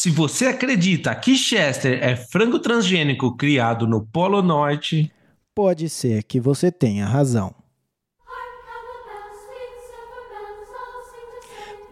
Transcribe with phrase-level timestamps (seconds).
[0.00, 5.12] Se você acredita que Chester é frango transgênico criado no Polo Norte,
[5.54, 7.54] pode ser que você tenha razão.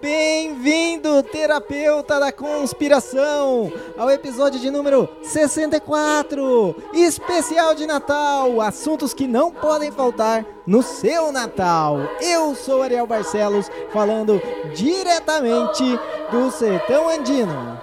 [0.00, 9.52] Bem-vindo, terapeuta da conspiração, ao episódio de número 64, especial de Natal, assuntos que não
[9.52, 11.98] podem faltar no seu Natal.
[12.22, 14.40] Eu sou Ariel Barcelos, falando
[14.74, 15.84] diretamente
[16.30, 17.77] do sertão andino.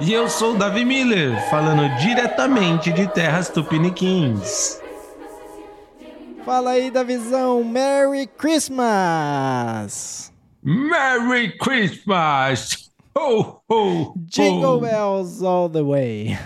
[0.00, 4.80] E eu sou o Davi Miller, falando diretamente de terras tupiniquins.
[6.44, 8.72] Fala aí, Davizão, Merry Christmas!
[10.62, 12.88] Merry Christmas!
[13.16, 16.38] Ho, ho, Jingle bells all the way.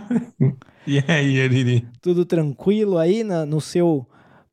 [0.86, 1.88] e aí, Ariri?
[2.02, 4.06] Tudo tranquilo aí na, no seu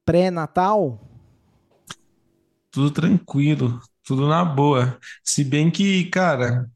[0.06, 0.98] pré-natal?
[2.72, 4.98] Tudo tranquilo, tudo na boa.
[5.22, 6.72] Se bem que, cara,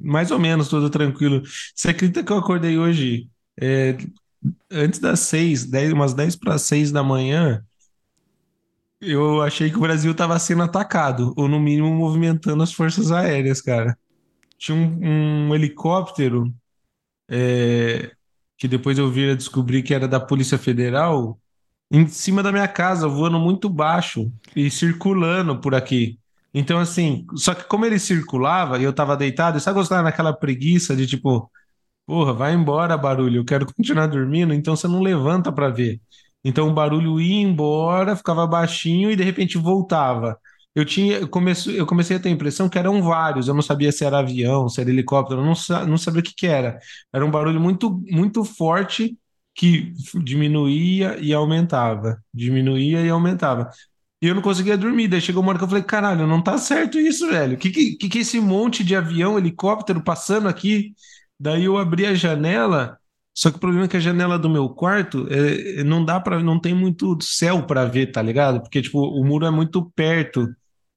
[0.00, 1.42] mais ou menos tudo tranquilo.
[1.74, 3.28] Você acredita que eu acordei hoje
[3.60, 3.96] é,
[4.70, 7.64] antes das seis, dez, umas dez para seis da manhã?
[9.00, 13.60] Eu achei que o Brasil estava sendo atacado, ou no mínimo movimentando as forças aéreas,
[13.62, 13.98] cara.
[14.58, 16.52] Tinha um, um helicóptero
[17.28, 18.12] é,
[18.58, 21.40] que depois eu vi descobrir que era da Polícia Federal
[21.90, 26.19] em cima da minha casa, voando muito baixo e circulando por aqui.
[26.52, 30.32] Então, assim, só que como ele circulava e eu tava deitado, eu só gostava naquela
[30.32, 31.50] preguiça de tipo,
[32.06, 36.00] porra, vai embora, barulho, eu quero continuar dormindo, então você não levanta para ver.
[36.44, 40.38] Então o barulho ia embora, ficava baixinho e de repente voltava.
[40.74, 43.48] Eu tinha, eu comecei, eu comecei a ter a impressão que eram vários.
[43.48, 46.34] Eu não sabia se era avião, se era helicóptero, eu não, não sabia o que,
[46.34, 46.78] que era.
[47.12, 49.16] Era um barulho muito, muito forte
[49.54, 49.92] que
[50.22, 53.70] diminuía e aumentava, diminuía e aumentava.
[54.22, 55.08] E eu não conseguia dormir.
[55.08, 57.54] Daí chegou uma hora que eu falei: caralho, não tá certo isso, velho.
[57.54, 60.94] O que, que, que é esse monte de avião, helicóptero passando aqui?
[61.38, 63.00] Daí eu abri a janela
[63.34, 66.42] só que o problema é que a janela do meu quarto é, não dá para,
[66.42, 68.60] não tem muito céu para ver, tá ligado?
[68.60, 70.46] Porque tipo o muro é muito perto.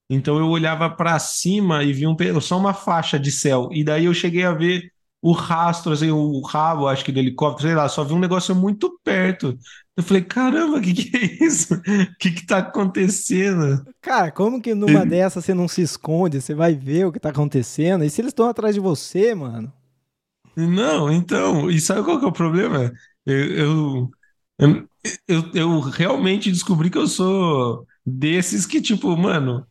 [0.09, 3.69] Então eu olhava para cima e vi um, só uma faixa de céu.
[3.72, 4.91] E daí eu cheguei a ver
[5.22, 8.53] o rastro, assim, o rabo, acho que do helicóptero, sei lá, só vi um negócio
[8.56, 9.57] muito perto.
[9.95, 11.75] Eu falei, caramba, o que, que é isso?
[11.75, 13.85] O que, que tá acontecendo?
[14.01, 16.41] Cara, como que numa dessas você não se esconde?
[16.41, 18.03] Você vai ver o que tá acontecendo?
[18.03, 19.71] E se eles estão atrás de você, mano?
[20.55, 22.91] Não, então, e sabe qual que é o problema?
[23.25, 24.11] Eu,
[24.59, 24.87] eu,
[25.27, 29.65] eu, eu realmente descobri que eu sou desses que, tipo, mano,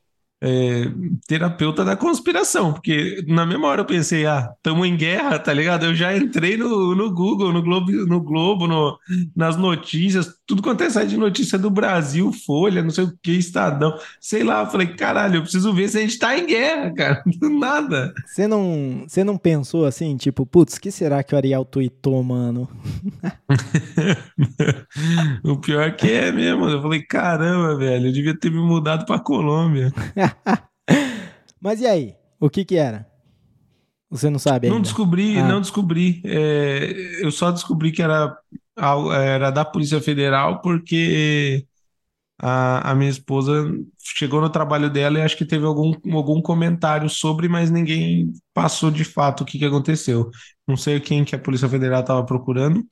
[0.44, 0.90] é,
[1.28, 5.86] terapeuta da conspiração, porque na mesma hora eu pensei, ah, estamos em guerra, tá ligado?
[5.86, 8.98] Eu já entrei no, no Google, no Globo, no Globo no,
[9.36, 13.30] nas notícias, tudo quanto é site de notícia do Brasil, Folha, não sei o que,
[13.30, 16.92] Estadão, sei lá, eu falei, caralho, eu preciso ver se a gente tá em guerra,
[16.92, 18.12] cara, do nada.
[18.26, 22.68] Você não, você não pensou assim, tipo, putz, que será que o Ariel tweetou, mano?
[25.44, 29.20] o pior que é mesmo, eu falei, caramba, velho, eu devia ter me mudado pra
[29.20, 29.92] Colômbia.
[31.60, 32.16] Mas e aí?
[32.40, 33.06] O que que era?
[34.10, 34.74] Você não sabe ainda?
[34.74, 35.48] Não descobri, ah.
[35.48, 36.20] não descobri.
[36.24, 38.36] É, eu só descobri que era,
[39.24, 41.66] era da Polícia Federal porque
[42.38, 47.08] a, a minha esposa chegou no trabalho dela e acho que teve algum, algum comentário
[47.08, 50.30] sobre, mas ninguém passou de fato o que, que aconteceu.
[50.66, 52.84] Não sei quem que a Polícia Federal estava procurando.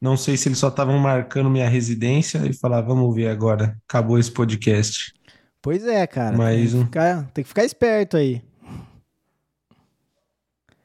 [0.00, 4.18] Não sei se eles só estavam marcando minha residência e falar, vamos ver agora, acabou
[4.18, 5.12] esse podcast.
[5.64, 6.36] Pois é, cara.
[6.36, 6.72] Mas...
[6.72, 8.42] Tem, que ficar, tem que ficar esperto aí.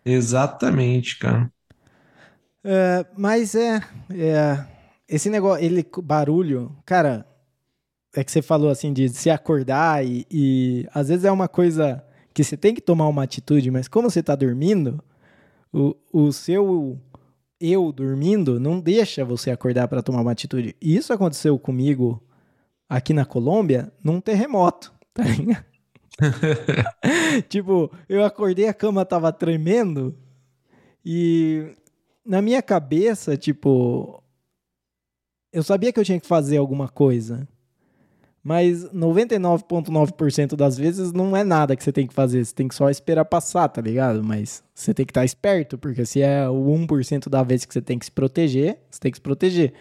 [0.06, 1.52] Exatamente, cara.
[2.64, 4.66] É, mas é, é,
[5.06, 7.26] Esse negócio, ele barulho, cara.
[8.16, 12.02] É que você falou assim de se acordar e, e às vezes é uma coisa
[12.34, 15.04] que você tem que tomar uma atitude, mas como você tá dormindo,
[15.74, 16.98] o, o seu
[17.60, 20.74] eu dormindo não deixa você acordar para tomar uma atitude.
[20.82, 22.24] Isso aconteceu comigo
[22.90, 25.24] aqui na Colômbia num terremoto, tá
[27.48, 30.18] tipo, eu acordei, a cama tava tremendo
[31.06, 31.72] e
[32.26, 34.22] na minha cabeça, tipo,
[35.52, 37.48] eu sabia que eu tinha que fazer alguma coisa.
[38.44, 42.46] Mas 99,9% das vezes não é nada que você tem que fazer.
[42.46, 44.24] Você tem que só esperar passar, tá ligado?
[44.24, 47.82] Mas você tem que estar esperto, porque se é o 1% da vez que você
[47.82, 49.74] tem que se proteger, você tem que se proteger.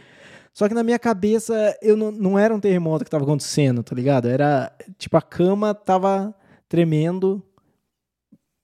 [0.59, 3.95] Só que na minha cabeça, eu não, não era um terremoto que tava acontecendo, tá
[3.95, 4.27] ligado?
[4.27, 6.35] Era, tipo, a cama tava
[6.69, 7.41] tremendo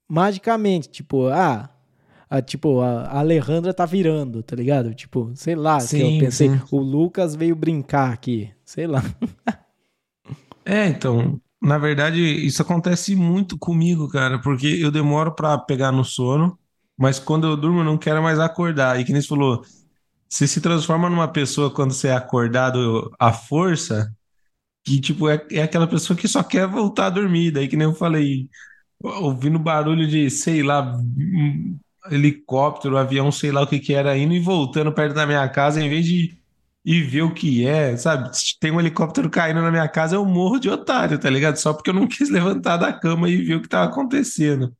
[0.09, 1.71] magicamente, tipo, ah,
[2.29, 4.93] a, tipo, a, Alejandra tá virando, tá ligado?
[4.93, 6.61] Tipo, sei lá, sim, que eu pensei, sim.
[6.73, 9.01] o Lucas veio brincar aqui, sei lá.
[10.67, 16.05] é, então, na verdade, isso acontece muito comigo, cara, porque eu demoro para pegar no
[16.05, 16.59] sono,
[16.99, 18.99] mas quando eu durmo eu não quero mais acordar.
[18.99, 19.63] E que nem você falou,
[20.29, 24.13] você se transforma numa pessoa quando você é acordado à força,
[24.85, 27.51] que tipo é, é aquela pessoa que só quer voltar a dormir.
[27.53, 28.49] Daí que nem eu falei,
[29.03, 30.99] ouvindo barulho de, sei lá,
[32.11, 35.83] helicóptero, avião, sei lá o que que era, indo e voltando perto da minha casa,
[35.83, 36.39] em vez de
[36.85, 38.37] ir ver o que é, sabe?
[38.37, 41.57] Se tem um helicóptero caindo na minha casa, eu morro de otário, tá ligado?
[41.57, 44.75] Só porque eu não quis levantar da cama e ver o que tava acontecendo.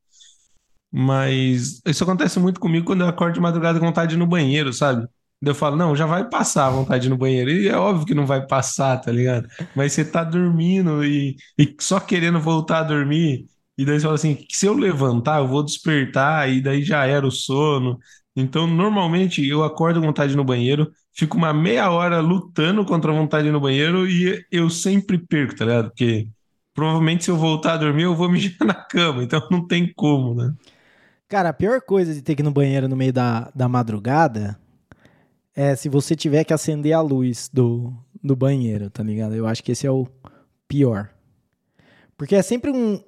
[0.91, 4.27] Mas isso acontece muito comigo quando eu acordo de madrugada com vontade de ir no
[4.27, 5.07] banheiro, sabe?
[5.41, 7.51] Eu falo, não, já vai passar a vontade no banheiro.
[7.51, 9.47] E é óbvio que não vai passar, tá ligado?
[9.75, 13.45] Mas você tá dormindo e, e só querendo voltar a dormir.
[13.77, 17.27] E daí você fala assim, se eu levantar, eu vou despertar, e daí já era
[17.27, 17.99] o sono.
[18.35, 23.15] Então, normalmente, eu acordo com vontade no banheiro, fico uma meia hora lutando contra a
[23.15, 25.89] vontade no banheiro e eu sempre perco, tá ligado?
[25.89, 26.27] Porque
[26.73, 30.35] provavelmente se eu voltar a dormir, eu vou mijar na cama, então não tem como,
[30.35, 30.53] né?
[31.27, 34.59] Cara, a pior coisa de ter que ir no banheiro no meio da, da madrugada
[35.55, 39.33] é se você tiver que acender a luz do, do banheiro, tá ligado?
[39.33, 40.05] Eu acho que esse é o
[40.67, 41.09] pior.
[42.17, 43.01] Porque é sempre um,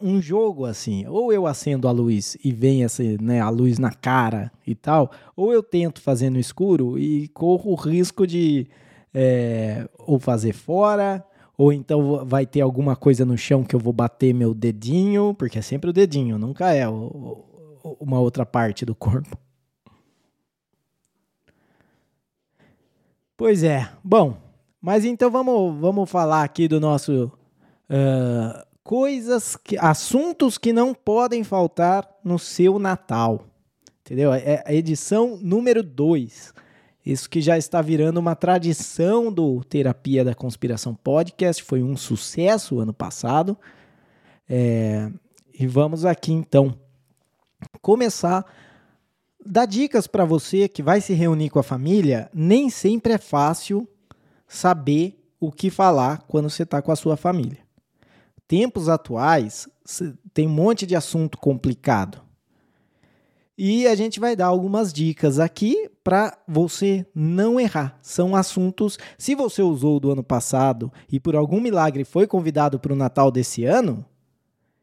[0.00, 3.90] um jogo assim, ou eu acendo a luz e vem essa, né, a luz na
[3.90, 8.68] cara e tal, ou eu tento fazer no escuro e corro o risco de
[9.12, 11.24] é, ou fazer fora,
[11.56, 15.58] ou então vai ter alguma coisa no chão que eu vou bater meu dedinho, porque
[15.58, 17.44] é sempre o dedinho, nunca é o,
[17.82, 19.36] o, uma outra parte do corpo.
[23.38, 24.36] Pois é, bom,
[24.80, 27.30] mas então vamos, vamos falar aqui do nosso
[27.88, 33.46] uh, coisas, que, assuntos que não podem faltar no seu Natal.
[34.00, 34.34] Entendeu?
[34.34, 36.52] É a edição número 2.
[37.06, 41.62] Isso que já está virando uma tradição do Terapia da Conspiração Podcast.
[41.62, 43.56] Foi um sucesso ano passado.
[44.48, 45.12] É,
[45.56, 46.76] e vamos aqui então
[47.80, 48.44] começar
[49.48, 52.30] dar dicas para você que vai se reunir com a família.
[52.34, 53.88] Nem sempre é fácil
[54.46, 57.68] saber o que falar quando você está com a sua família
[58.48, 59.68] tempos atuais,
[60.32, 62.22] tem um monte de assunto complicado.
[63.56, 67.98] E a gente vai dar algumas dicas aqui para você não errar.
[68.00, 68.98] São assuntos.
[69.18, 73.30] Se você usou do ano passado e por algum milagre foi convidado para o Natal
[73.30, 74.04] desse ano,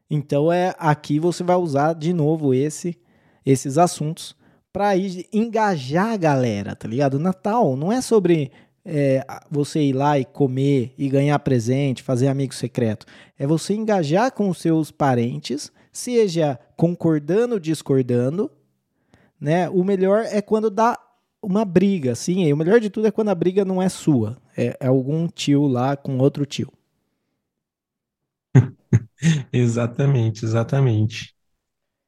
[0.09, 2.99] então é aqui você vai usar de novo esse,
[3.45, 4.35] esses assuntos
[4.75, 4.91] para
[5.31, 7.17] engajar a galera, tá ligado?
[7.17, 8.51] Natal não é sobre
[8.83, 13.05] é, você ir lá e comer e ganhar presente, fazer amigo secreto.
[13.39, 18.51] É você engajar com os seus parentes, seja concordando discordando.
[19.39, 19.69] Né?
[19.69, 20.99] O melhor é quando dá
[21.41, 22.51] uma briga, sim.
[22.51, 25.67] O melhor de tudo é quando a briga não é sua, é, é algum tio
[25.67, 26.69] lá com outro tio.
[29.53, 31.33] exatamente, exatamente.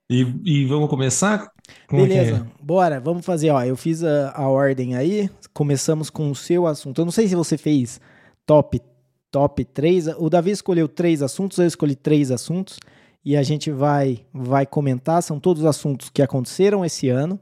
[0.09, 1.49] E, e vamos começar?
[1.87, 2.63] Como Beleza, é?
[2.63, 3.63] bora, vamos fazer, ó.
[3.63, 5.29] Eu fiz a, a ordem aí.
[5.53, 7.01] Começamos com o seu assunto.
[7.01, 7.99] Eu não sei se você fez
[8.45, 8.81] top
[9.31, 10.07] top 3.
[10.17, 12.79] O Davi escolheu três assuntos, eu escolhi três assuntos.
[13.23, 15.21] E a gente vai, vai comentar.
[15.21, 17.39] São todos assuntos que aconteceram esse ano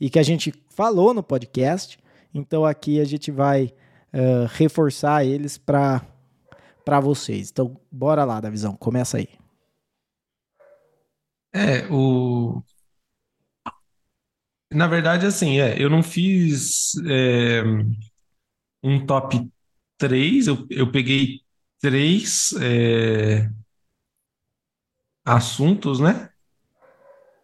[0.00, 1.98] e que a gente falou no podcast.
[2.34, 3.72] Então aqui a gente vai
[4.12, 6.02] uh, reforçar eles para
[7.02, 7.50] vocês.
[7.50, 9.28] Então, bora lá, Davizão, começa aí.
[11.54, 12.62] É, o.
[14.70, 17.62] Na verdade, assim, é, eu não fiz é,
[18.82, 19.48] um top
[19.98, 21.40] 3, eu, eu peguei
[21.80, 23.50] três é,
[25.24, 26.30] assuntos, né?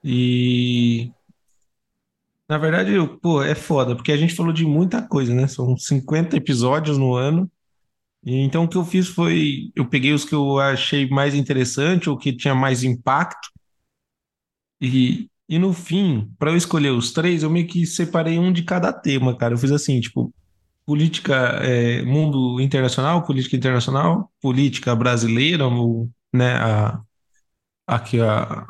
[0.05, 1.13] E
[2.49, 5.47] na verdade, eu, pô, é foda, porque a gente falou de muita coisa, né?
[5.47, 7.51] São 50 episódios no ano.
[8.25, 12.11] E então o que eu fiz foi, eu peguei os que eu achei mais interessante,
[12.11, 13.49] ou que tinha mais impacto,
[14.81, 18.63] e, e no fim, para eu escolher os três, eu meio que separei um de
[18.63, 19.53] cada tema, cara.
[19.53, 20.33] Eu fiz assim, tipo,
[20.87, 25.65] política, é, mundo internacional, política internacional, política brasileira,
[26.33, 27.03] né, a,
[27.87, 28.67] aqui a,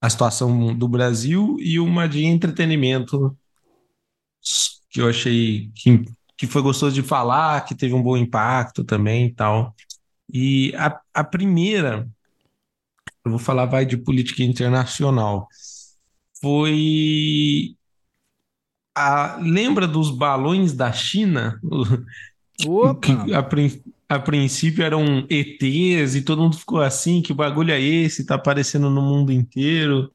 [0.00, 3.36] a situação do Brasil e uma de entretenimento
[4.90, 6.04] que eu achei que,
[6.36, 9.74] que foi gostoso de falar, que teve um bom impacto também e tal.
[10.32, 12.08] E a, a primeira
[13.24, 15.48] eu vou falar vai de política internacional.
[16.40, 17.74] Foi
[18.94, 21.60] a, lembra dos balões da China?
[23.00, 23.12] Que
[24.08, 28.26] a, a, princípio eram ETs e todo mundo ficou assim, que bagulho é esse?
[28.26, 30.12] Tá aparecendo no mundo inteiro.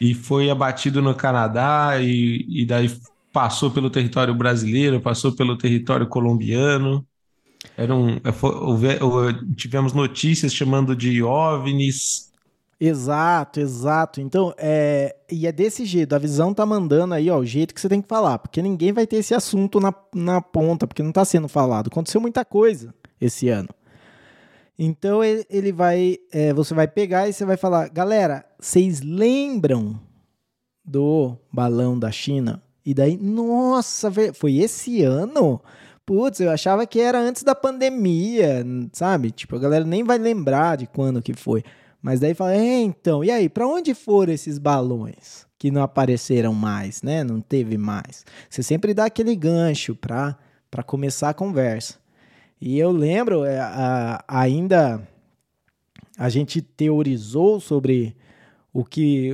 [0.00, 2.90] E foi abatido no Canadá e, e daí
[3.32, 7.06] passou pelo território brasileiro, passou pelo território colombiano.
[7.76, 7.94] Era
[8.32, 12.32] foi- houve- houve- tivemos notícias chamando de OVNIs.
[12.80, 14.20] Exato, exato.
[14.20, 16.14] Então, é, e é desse jeito.
[16.14, 18.92] A visão tá mandando aí, ó, o jeito que você tem que falar, porque ninguém
[18.92, 21.88] vai ter esse assunto na, na ponta, porque não tá sendo falado.
[21.88, 23.68] Aconteceu muita coisa esse ano.
[24.78, 29.98] Então ele, vai, é, você vai pegar e você vai falar, galera, vocês lembram
[30.84, 32.60] do balão da China?
[32.84, 35.60] E daí, nossa, foi esse ano?
[36.04, 39.30] Putz, eu achava que era antes da pandemia, sabe?
[39.30, 41.64] Tipo, a galera nem vai lembrar de quando que foi.
[42.04, 46.52] Mas daí fala, é, então, e aí, pra onde foram esses balões que não apareceram
[46.52, 47.24] mais, né?
[47.24, 48.26] Não teve mais.
[48.50, 50.36] Você sempre dá aquele gancho pra,
[50.70, 51.94] pra começar a conversa.
[52.60, 55.00] E eu lembro, é, a- ainda
[56.18, 58.14] a gente teorizou sobre
[58.70, 59.30] o que.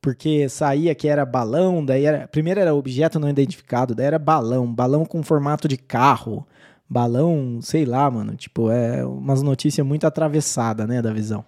[0.00, 2.28] Porque saía que era balão, daí era.
[2.28, 6.46] Primeiro era objeto não identificado, daí era balão, balão com formato de carro,
[6.86, 8.34] balão, sei lá, mano.
[8.36, 11.42] Tipo, é umas notícias muito atravessadas, né, da visão.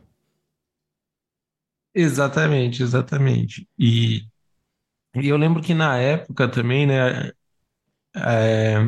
[1.94, 3.68] Exatamente, exatamente.
[3.78, 4.26] E,
[5.16, 7.32] e eu lembro que na época também, né,
[8.16, 8.78] é,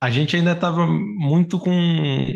[0.00, 1.70] a gente ainda estava muito com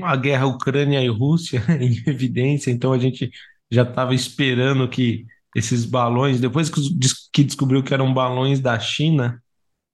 [0.03, 3.31] a guerra Ucrânia e Rússia em evidência, então a gente
[3.71, 9.43] já estava esperando que esses balões, depois que, descobriu que eram balões da China,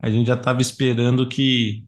[0.01, 1.85] a gente já estava esperando que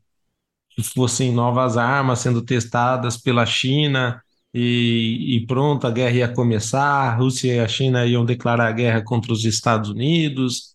[0.71, 4.23] que fossem novas armas sendo testadas pela China
[4.59, 9.03] e, e pronto, a guerra ia começar, a Rússia e a China iam declarar guerra
[9.05, 10.75] contra os Estados Unidos.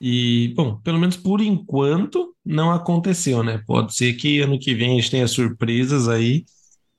[0.00, 3.58] E, bom, pelo menos por enquanto não aconteceu, né?
[3.66, 6.44] Pode ser que ano que vem a gente tenha surpresas aí,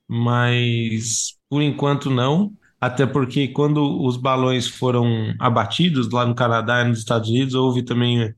[0.07, 2.51] mas por enquanto não.
[2.81, 7.83] Até porque quando os balões foram abatidos lá no Canadá e nos Estados Unidos, houve
[7.83, 8.33] também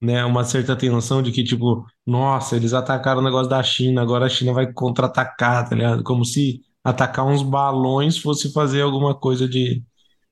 [0.00, 4.26] né, uma certa tensão de que, tipo, nossa, eles atacaram o negócio da China, agora
[4.26, 6.02] a China vai contra-atacar, tá ligado?
[6.02, 9.82] Como se atacar uns balões fosse fazer alguma coisa de.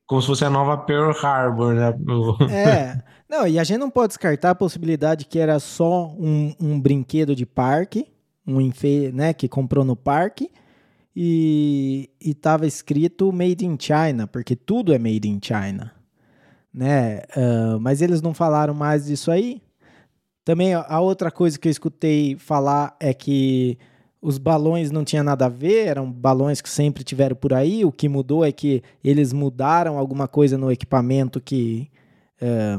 [0.07, 1.95] Como se fosse a nova Pearl Harbor, né?
[2.51, 3.03] É.
[3.29, 7.35] Não, e a gente não pode descartar a possibilidade que era só um, um brinquedo
[7.35, 8.07] de parque,
[8.47, 10.51] um enfe, né, que comprou no parque,
[11.17, 15.93] e, e tava escrito Made in China, porque tudo é Made in China,
[16.73, 17.23] né?
[17.35, 19.63] Ah, mas eles não falaram mais disso aí.
[20.45, 23.79] Também a outra coisa que eu escutei falar é que
[24.25, 27.85] os balões não tinha nada a ver, eram balões que sempre tiveram por aí.
[27.85, 31.90] O que mudou é que eles mudaram alguma coisa no equipamento que
[32.40, 32.78] eh,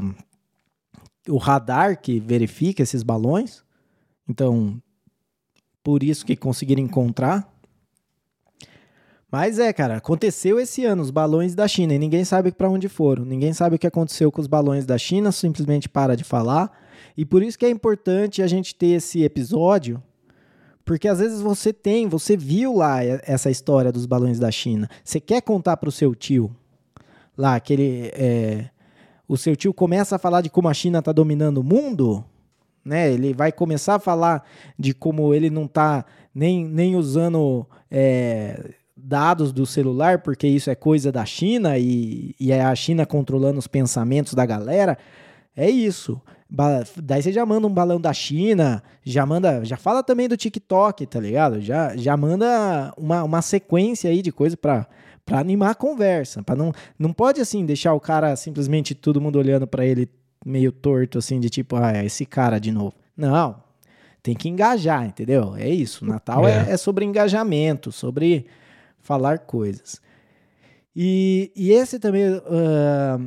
[1.28, 3.62] o radar que verifica esses balões.
[4.28, 4.82] Então,
[5.84, 7.48] por isso que conseguiram encontrar.
[9.30, 12.88] Mas é, cara, aconteceu esse ano os balões da China e ninguém sabe para onde
[12.88, 13.24] foram.
[13.24, 16.72] Ninguém sabe o que aconteceu com os balões da China, simplesmente para de falar.
[17.16, 20.02] E por isso que é importante a gente ter esse episódio,
[20.86, 24.88] porque às vezes você tem, você viu lá essa história dos balões da China.
[25.04, 26.54] Você quer contar pro seu tio
[27.36, 28.70] lá aquele é,
[29.28, 32.24] o seu tio começa a falar de como a China está dominando o mundo,
[32.84, 33.12] né?
[33.12, 34.44] Ele vai começar a falar
[34.78, 40.76] de como ele não está nem, nem usando é, dados do celular, porque isso é
[40.76, 44.96] coisa da China e, e é a China controlando os pensamentos da galera.
[45.56, 46.20] É isso.
[47.02, 51.04] Daí você já manda um balão da China, já manda, já fala também do TikTok,
[51.06, 51.60] tá ligado?
[51.60, 54.86] Já, já manda uma, uma sequência aí de coisa pra,
[55.24, 56.42] pra animar a conversa.
[56.42, 60.08] Pra não, não pode assim deixar o cara simplesmente todo mundo olhando pra ele
[60.44, 62.94] meio torto, assim, de tipo, ah, é esse cara de novo.
[63.16, 63.56] Não.
[64.22, 65.54] Tem que engajar, entendeu?
[65.56, 66.04] É isso.
[66.06, 66.72] Natal é, É.
[66.72, 68.46] é sobre engajamento, sobre
[69.00, 70.00] falar coisas.
[70.94, 73.18] E, e esse também, ah,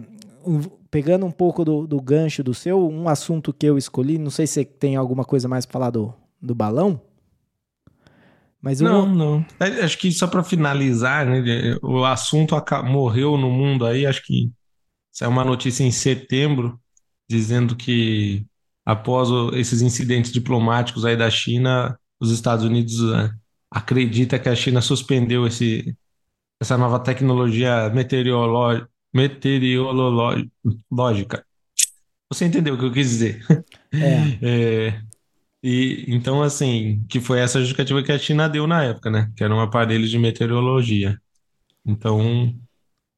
[0.45, 4.31] um- pegando um pouco do, do gancho do seu, um assunto que eu escolhi, não
[4.31, 7.01] sei se você tem alguma coisa mais pra falar do, do balão,
[8.61, 9.45] mas Não, um, não.
[9.59, 11.75] É, Acho que só para finalizar, né?
[11.81, 12.55] O assunto
[12.85, 14.05] morreu no mundo aí.
[14.05, 14.51] Acho que
[15.11, 16.79] saiu uma notícia em setembro
[17.29, 18.45] dizendo que
[18.85, 23.31] após esses incidentes diplomáticos aí da China, os Estados Unidos eh,
[23.71, 25.97] acredita que a China suspendeu esse,
[26.61, 31.45] essa nova tecnologia meteorolo- meteorológica.
[32.31, 33.41] Você entendeu o que eu quis dizer?
[33.99, 35.01] é, É,
[35.63, 39.31] e então, assim, que foi essa justificativa que a China deu na época, né?
[39.37, 41.17] Que era um aparelho de meteorologia.
[41.85, 42.53] Então,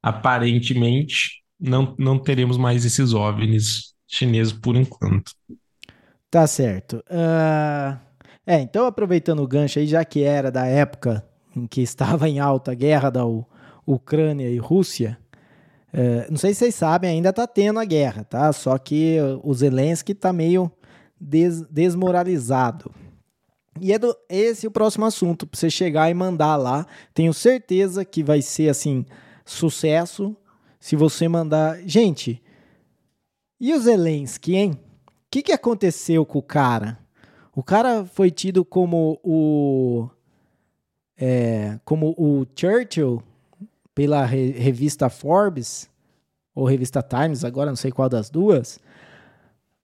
[0.02, 5.32] aparentemente, não, não teremos mais esses OVNIs chineses por enquanto.
[6.30, 7.02] Tá certo.
[7.10, 7.98] Ah,
[8.46, 12.40] é, então aproveitando o gancho aí, já que era da época em que estava em
[12.40, 13.46] alta a guerra da U-
[13.86, 15.18] Ucrânia e Rússia,
[15.92, 18.52] eh, não sei se vocês sabem, ainda tá tendo a guerra, tá?
[18.52, 20.70] Só que o Zelensky tá meio
[21.20, 22.90] des- desmoralizado.
[23.80, 26.86] E é do, esse é o próximo assunto, pra você chegar e mandar lá.
[27.14, 29.04] Tenho certeza que vai ser, assim,
[29.44, 30.36] sucesso
[30.78, 31.78] se você mandar.
[31.86, 32.42] Gente,
[33.60, 34.72] e o Zelensky, hein?
[34.72, 36.98] O que, que aconteceu com o cara?
[37.54, 40.08] O cara foi tido como o.
[41.16, 43.22] É, como o Churchill
[43.94, 45.88] pela re revista Forbes,
[46.54, 48.78] ou revista Times, agora não sei qual das duas.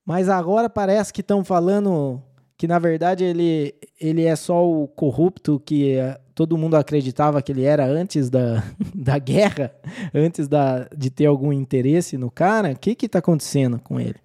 [0.05, 2.23] Mas agora parece que estão falando
[2.57, 7.53] que na verdade ele, ele é só o corrupto que eh, todo mundo acreditava que
[7.53, 9.73] ele era antes da, da guerra,
[10.13, 12.73] antes da, de ter algum interesse no cara.
[12.73, 14.17] O que que tá acontecendo com ele?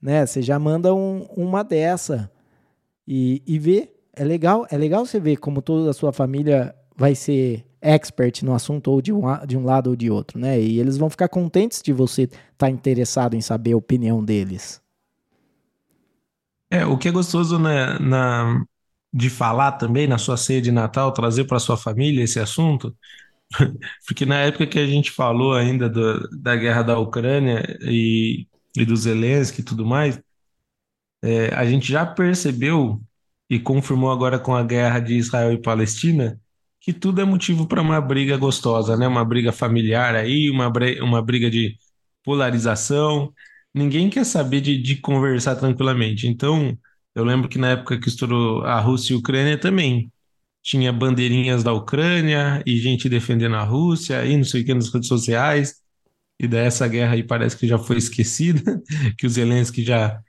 [0.00, 0.26] Né?
[0.26, 2.30] Você já manda um, uma dessa
[3.08, 3.88] e, e vê.
[4.14, 8.54] É legal, é legal você ver como toda a sua família vai ser expert no
[8.54, 10.60] assunto ou de um, de um lado ou de outro, né?
[10.60, 14.80] E eles vão ficar contentes de você estar tá interessado em saber a opinião deles.
[16.70, 18.64] É, o que é gostoso né, na,
[19.12, 22.96] de falar também na sua ceia de Natal, trazer para sua família esse assunto,
[24.06, 28.46] porque na época que a gente falou ainda do, da guerra da Ucrânia e,
[28.76, 30.18] e do Zelensky e tudo mais,
[31.22, 33.00] é, a gente já percebeu
[33.50, 36.40] e confirmou agora com a guerra de Israel e Palestina
[36.82, 39.08] que tudo é motivo para uma briga gostosa, né?
[39.08, 40.70] Uma briga familiar aí, uma,
[41.02, 41.76] uma briga de
[42.24, 43.32] polarização
[43.74, 46.26] ninguém quer saber de, de conversar tranquilamente.
[46.26, 46.76] Então,
[47.14, 50.12] eu lembro que na época que estourou a Rússia e a Ucrânia também
[50.62, 54.92] tinha bandeirinhas da Ucrânia e gente defendendo a Rússia e não sei o que nas
[54.92, 55.76] redes sociais.
[56.38, 58.80] E daí essa guerra aí parece que já foi esquecida,
[59.18, 60.20] que o Zelensky já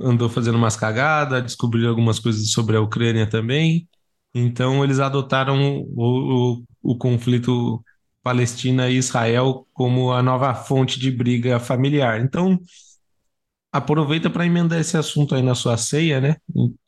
[0.00, 3.88] andou fazendo umas cagadas, descobriu algumas coisas sobre a Ucrânia também.
[4.38, 7.82] Então eles adotaram o, o, o conflito
[8.22, 12.20] Palestina e Israel como a nova fonte de briga familiar.
[12.20, 12.60] Então,
[13.72, 16.36] aproveita para emendar esse assunto aí na sua ceia, né?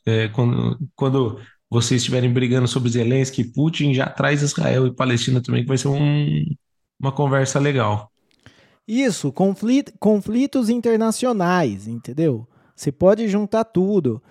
[0.04, 1.40] É, quando, quando
[1.70, 5.78] vocês estiverem brigando sobre Zelensky e Putin, já traz Israel e Palestina também, que vai
[5.78, 6.44] ser um,
[7.00, 8.10] uma conversa legal.
[8.86, 12.46] Isso, conflit, conflitos internacionais, entendeu?
[12.76, 14.22] Você pode juntar tudo.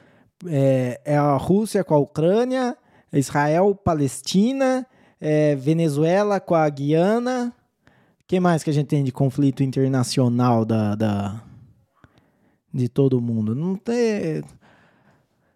[0.45, 2.77] É, é a Rússia com a Ucrânia,
[3.13, 4.85] Israel, Palestina
[5.19, 7.53] é, Venezuela com a Guiana.
[8.21, 11.41] O que mais que a gente tem de conflito internacional da, da
[12.73, 13.55] de todo mundo?
[13.55, 14.43] Não tem.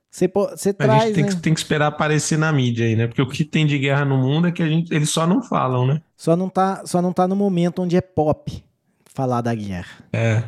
[0.10, 1.04] Você, você traz.
[1.04, 1.30] A gente tem, né?
[1.30, 3.08] que, tem que esperar aparecer na mídia aí, né?
[3.08, 5.42] Porque o que tem de guerra no mundo é que a gente, eles só não
[5.42, 6.02] falam, né?
[6.16, 8.64] Só não tá, só não tá no momento onde é pop
[9.06, 10.04] falar da guerra.
[10.12, 10.44] É.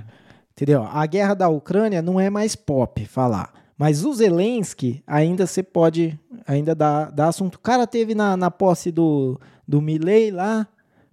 [0.52, 0.84] Entendeu?
[0.84, 3.52] A guerra da Ucrânia não é mais pop falar.
[3.78, 7.56] Mas o Zelensky ainda você pode ainda dar, dar assunto.
[7.56, 10.68] O cara teve na, na posse do, do Milley lá,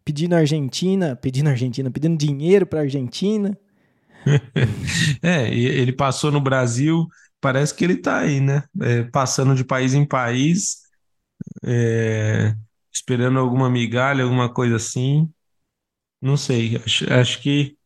[0.04, 3.56] pedindo Argentina, pedindo Argentina, pedindo dinheiro para Argentina.
[5.22, 7.06] é, ele passou no Brasil,
[7.40, 8.62] parece que ele tá aí, né?
[8.80, 10.82] É, passando de país em país,
[11.64, 12.54] é,
[12.92, 15.30] esperando alguma migalha, alguma coisa assim.
[16.20, 17.76] Não sei, acho, acho que,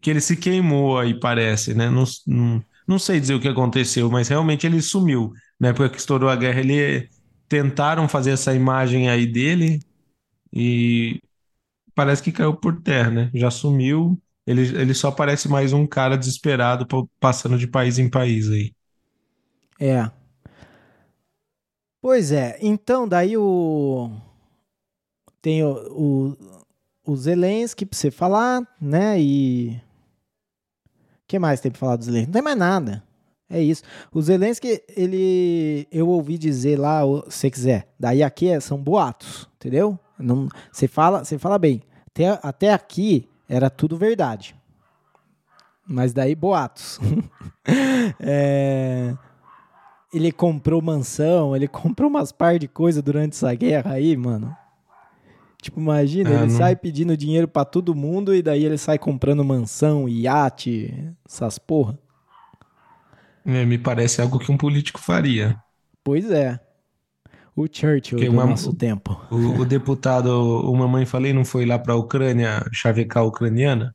[0.00, 1.90] que ele se queimou aí, parece, né?
[1.90, 5.32] Não, não, não sei dizer o que aconteceu, mas realmente ele sumiu.
[5.60, 7.08] Na época que estourou a guerra, ele
[7.48, 9.78] tentaram fazer essa imagem aí dele
[10.52, 11.22] e
[11.94, 13.30] parece que caiu por terra, né?
[13.32, 14.20] Já sumiu.
[14.44, 16.84] Ele, ele só parece mais um cara desesperado
[17.20, 18.72] passando de país em país aí.
[19.78, 20.10] É.
[22.02, 22.58] Pois é.
[22.60, 24.10] Então, daí o.
[25.40, 26.36] Tem o, o,
[27.06, 29.20] o Zelensky pra você falar, né?
[29.20, 29.80] E
[31.30, 32.26] que mais tem pra falar do Zelensky?
[32.26, 33.04] Não tem mais nada.
[33.48, 33.84] É isso.
[34.12, 35.86] O Zelensky, ele.
[35.92, 37.88] Eu ouvi dizer lá, se quiser.
[37.98, 39.96] Daí aqui é, são boatos, entendeu?
[40.18, 41.82] Não, você, fala, você fala bem.
[42.08, 44.56] Até, até aqui era tudo verdade.
[45.86, 46.98] Mas daí boatos.
[48.18, 49.14] é,
[50.12, 54.56] ele comprou mansão, ele comprou umas par de coisa durante essa guerra aí, mano.
[55.60, 56.56] Tipo, imagina, é, ele não...
[56.56, 61.98] sai pedindo dinheiro para todo mundo e daí ele sai comprando mansão, iate, essas porra.
[63.44, 65.56] É, me parece algo que um político faria.
[66.02, 66.58] Pois é.
[67.54, 69.20] O Churchill Porque do uma, nosso tempo.
[69.30, 73.94] O, o deputado, o Mamãe Falei, não foi lá para a Ucrânia chavecar a ucraniana?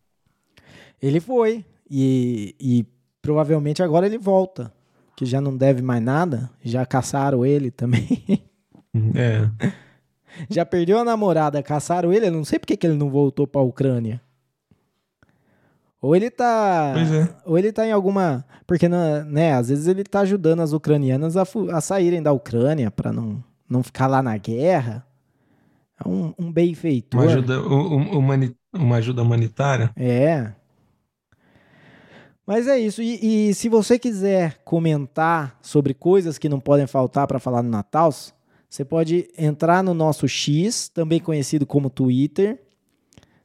[1.01, 1.65] Ele foi.
[1.89, 2.85] E, e
[3.21, 4.71] provavelmente agora ele volta.
[5.15, 6.49] Que já não deve mais nada.
[6.63, 8.23] Já caçaram ele também.
[9.15, 9.49] É.
[10.49, 13.61] Já perdeu a namorada, caçaram ele, eu não sei porque que ele não voltou pra
[13.61, 14.21] Ucrânia.
[16.01, 16.93] Ou ele tá.
[16.97, 17.49] É.
[17.49, 18.45] Ou ele tá em alguma.
[18.67, 23.11] Porque, né, às vezes ele tá ajudando as ucranianas a, a saírem da Ucrânia pra
[23.11, 25.05] não, não ficar lá na guerra.
[26.03, 27.21] É um, um benfeitor.
[27.21, 29.91] Uma ajuda, um, uma ajuda humanitária?
[29.95, 30.51] É.
[32.45, 33.01] Mas é isso.
[33.01, 37.69] E, e, se você quiser comentar sobre coisas que não podem faltar para falar no
[37.69, 38.13] Natal,
[38.75, 42.61] você pode entrar no nosso X, também conhecido como Twitter.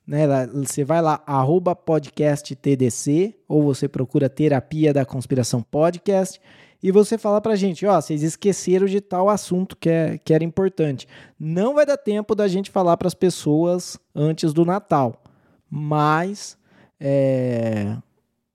[0.04, 0.26] Né?
[0.54, 6.40] Você vai lá, arroba podcasttdc, ou você procura Terapia da Conspiração Podcast,
[6.82, 10.42] e você fala pra gente, ó, vocês esqueceram de tal assunto que, é, que era
[10.42, 11.06] importante.
[11.38, 15.22] Não vai dar tempo da gente falar para as pessoas antes do Natal,
[15.70, 16.58] mas
[16.98, 17.96] é,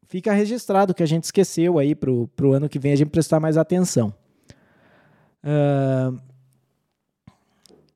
[0.10, 3.40] fica registrado que a gente esqueceu aí pro, pro ano que vem a gente prestar
[3.40, 4.14] mais atenção.
[5.42, 6.20] Uh,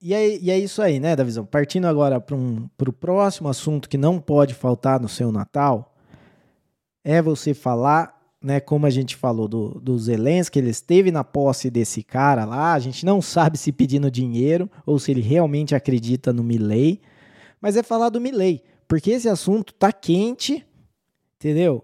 [0.02, 1.46] e, é, e é isso aí, né, Davizão?
[1.46, 5.96] Partindo agora para um, o próximo assunto que não pode faltar no seu Natal,
[7.04, 11.70] é você falar né, como a gente falou do, do Zelensky, ele esteve na posse
[11.70, 16.32] desse cara lá, a gente não sabe se pedindo dinheiro ou se ele realmente acredita
[16.32, 17.02] no Milley,
[17.60, 20.66] mas é falar do Milley, porque esse assunto tá quente,
[21.36, 21.84] entendeu?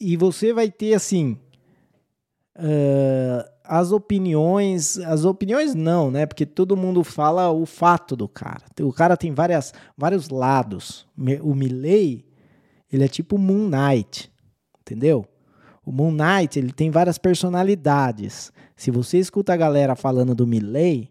[0.00, 1.36] E você vai ter, assim,
[2.56, 8.62] uh, as opiniões, as opiniões não, né, porque todo mundo fala o fato do cara,
[8.80, 11.06] o cara tem várias, vários lados,
[11.42, 12.24] o Milley,
[12.90, 14.32] ele é tipo Moon Knight,
[14.80, 15.26] entendeu?
[15.84, 18.52] O Moon Knight ele tem várias personalidades.
[18.76, 21.10] Se você escuta a galera falando do Milley,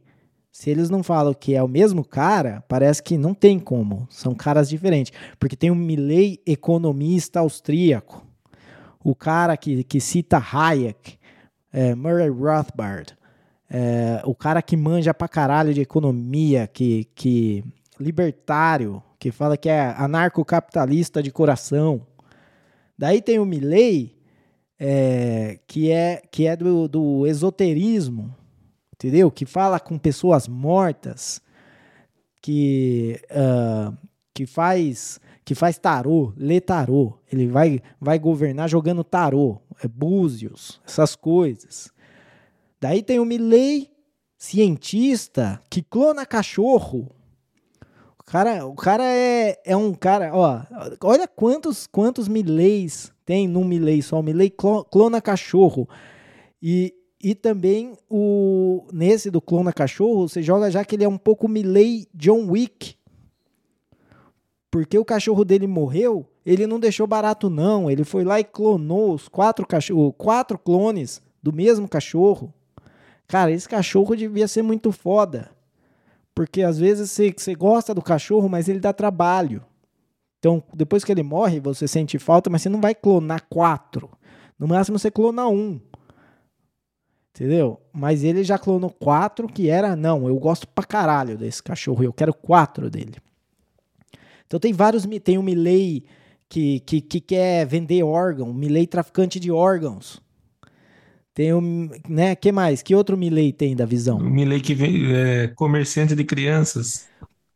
[0.52, 4.08] se eles não falam que é o mesmo cara, parece que não tem como.
[4.10, 5.13] São caras diferentes.
[5.39, 8.26] Porque tem o Milley economista austríaco,
[9.04, 11.17] o cara que, que cita Hayek,
[11.71, 13.17] é, Murray Rothbard,
[13.69, 17.63] é, o cara que manja pra caralho de economia, que, que
[17.99, 22.06] libertário, que fala que é anarcocapitalista de coração.
[22.97, 24.15] Daí tem o Milley,
[24.80, 28.34] é, que é, que é do, do esoterismo,
[28.93, 29.30] entendeu?
[29.30, 31.41] Que fala com pessoas mortas,
[32.41, 33.95] que, uh,
[34.34, 37.17] que faz que faz tarô, lê tarô.
[37.32, 41.92] Ele vai, vai governar jogando tarô, é búzios, essas coisas.
[42.80, 43.90] Daí tem o Milley,
[44.38, 47.10] cientista, que clona cachorro.
[48.20, 50.62] O cara, o cara é, é um cara, ó,
[51.02, 54.54] olha quantos quantos Milleys tem num Milley só, o Milley
[54.92, 55.88] clona cachorro.
[56.62, 61.18] E, e também o nesse do clona cachorro, você joga já que ele é um
[61.18, 62.97] pouco Milley John Wick.
[64.78, 69.12] Porque o cachorro dele morreu, ele não deixou barato não, ele foi lá e clonou
[69.12, 72.54] os quatro cachorro, quatro clones do mesmo cachorro.
[73.28, 75.50] Cara, esse cachorro devia ser muito foda.
[76.36, 79.66] Porque às vezes você, você gosta do cachorro, mas ele dá trabalho.
[80.38, 84.12] Então, depois que ele morre, você sente falta, mas você não vai clonar quatro.
[84.60, 85.82] No máximo, você clona um.
[87.34, 87.82] Entendeu?
[87.92, 92.13] Mas ele já clonou quatro, que era, não, eu gosto pra caralho desse cachorro, eu
[92.13, 93.16] quero quatro dele.
[94.48, 96.06] Então tem vários, tem o Milley
[96.50, 100.22] que, que, que quer vender órgão, Milley traficante de órgãos.
[101.34, 101.62] Tem o,
[102.10, 102.82] né, que mais?
[102.82, 104.18] Que outro Milley tem da visão?
[104.18, 107.08] O Milley que vem, é, comerciante de crianças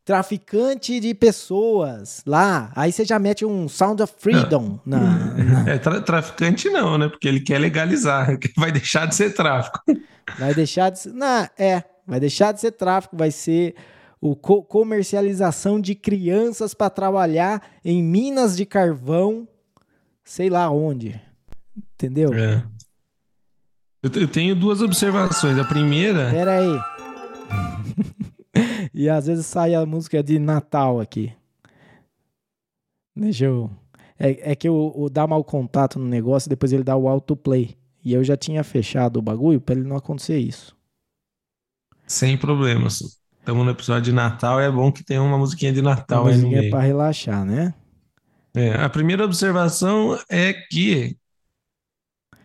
[0.04, 2.72] traficante de pessoas lá.
[2.76, 5.00] Aí você já mete um Sound of Freedom na.
[5.00, 5.32] na...
[5.72, 7.08] É, tra traficante não, né?
[7.08, 9.80] Porque ele quer legalizar, vai deixar de ser tráfico.
[10.38, 11.14] Vai deixar de ser.
[11.14, 13.76] Não, é, vai deixar de ser tráfico, vai ser
[14.22, 19.48] o co comercialização de crianças para trabalhar em minas de carvão,
[20.24, 21.20] sei lá onde.
[21.96, 22.32] Entendeu?
[22.32, 22.64] É.
[24.04, 25.58] Eu, tenho duas observações.
[25.58, 26.30] A primeira.
[26.30, 26.80] Pera aí.
[28.94, 31.34] e às vezes sai a música de Natal aqui.
[33.16, 33.72] Deixa eu.
[34.18, 37.76] É, é que o, o dá mau contato no negócio, depois ele dá o autoplay.
[38.04, 40.76] E eu já tinha fechado o bagulho para ele não acontecer isso.
[42.08, 43.21] Sem problemas.
[43.42, 46.38] Estamos no episódio de Natal, é bom que tenha uma musiquinha de Natal uma aí
[46.38, 46.70] no meio.
[46.70, 47.74] para relaxar, né?
[48.54, 51.18] É, a primeira observação é que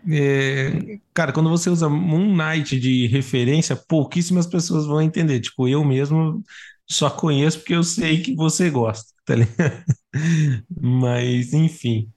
[0.08, 5.40] é, cara, quando você usa Moon Knight de referência, pouquíssimas pessoas vão entender.
[5.40, 6.42] Tipo, eu mesmo
[6.88, 9.84] só conheço porque eu sei que você gosta, tá ligado?
[10.80, 12.10] Mas, enfim.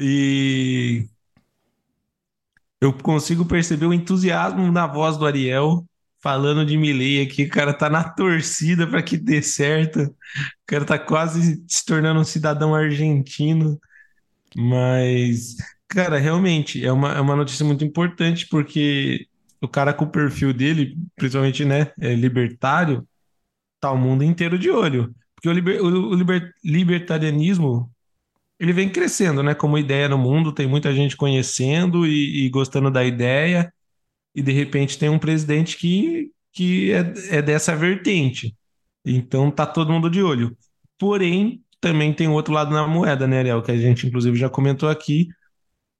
[0.00, 1.06] E
[2.80, 5.86] eu consigo perceber o entusiasmo na voz do Ariel
[6.22, 7.44] falando de Milley aqui.
[7.44, 10.00] O cara tá na torcida para que dê certo.
[10.02, 10.14] O
[10.66, 13.80] cara tá quase se tornando um cidadão argentino.
[14.56, 15.56] Mas
[15.92, 19.26] Cara, realmente, é uma, é uma notícia muito importante, porque
[19.60, 23.06] o cara com o perfil dele, principalmente, né, é libertário,
[23.80, 25.14] tá o mundo inteiro de olho.
[25.34, 27.90] Porque o, liber, o liber, libertarianismo,
[28.58, 32.90] ele vem crescendo, né, como ideia no mundo, tem muita gente conhecendo e, e gostando
[32.90, 33.70] da ideia,
[34.34, 38.54] e de repente tem um presidente que, que é, é dessa vertente.
[39.04, 40.56] Então tá todo mundo de olho.
[40.98, 44.88] Porém, também tem outro lado na moeda, né, Ariel, que a gente inclusive já comentou
[44.88, 45.28] aqui,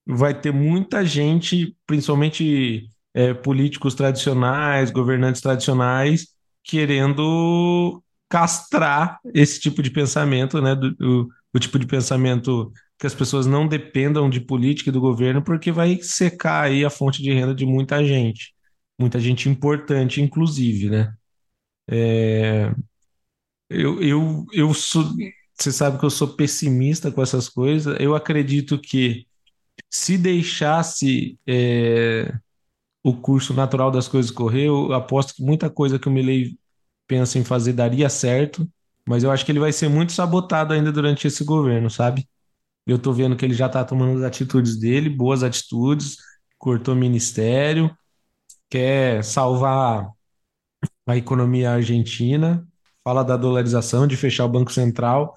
[0.06, 6.28] vai ter muita gente, principalmente é, políticos tradicionais, governantes tradicionais,
[6.64, 10.74] querendo castrar esse tipo de pensamento, né?
[10.74, 15.00] Do, do, do tipo de pensamento que as pessoas não dependam de política e do
[15.00, 18.54] governo, porque vai secar aí a fonte de renda de muita gente,
[18.96, 21.12] muita gente importante, inclusive, né?
[21.90, 22.72] É,
[23.70, 25.04] eu, eu, eu sou,
[25.58, 27.98] você sabe que eu sou pessimista com essas coisas.
[28.00, 29.26] Eu acredito que
[29.90, 32.32] se deixasse é,
[33.04, 36.58] o curso natural das coisas correr, eu aposto que muita coisa que o Milley
[37.06, 38.68] pensa em fazer daria certo,
[39.08, 42.28] mas eu acho que ele vai ser muito sabotado ainda durante esse governo, sabe?
[42.86, 46.16] Eu tô vendo que ele já tá tomando as atitudes dele, boas atitudes,
[46.58, 47.96] cortou ministério,
[48.70, 50.10] quer salvar
[51.06, 52.66] a economia argentina,
[53.04, 55.34] fala da dolarização, de fechar o Banco Central.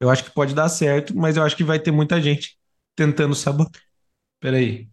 [0.00, 2.58] Eu acho que pode dar certo, mas eu acho que vai ter muita gente
[2.96, 3.82] tentando sabotar.
[4.40, 4.88] Peraí.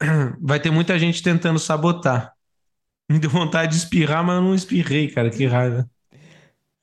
[0.40, 2.32] Vai ter muita gente tentando sabotar.
[3.10, 5.30] Me deu vontade de espirrar, mas eu não espirrei, cara.
[5.30, 5.88] Que raiva.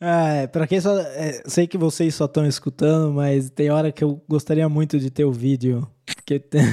[0.04, 1.00] É, pra quem só.
[1.00, 5.12] É, sei que vocês só estão escutando, mas tem hora que eu gostaria muito de
[5.12, 5.88] ter o vídeo.
[6.26, 6.64] Que tem...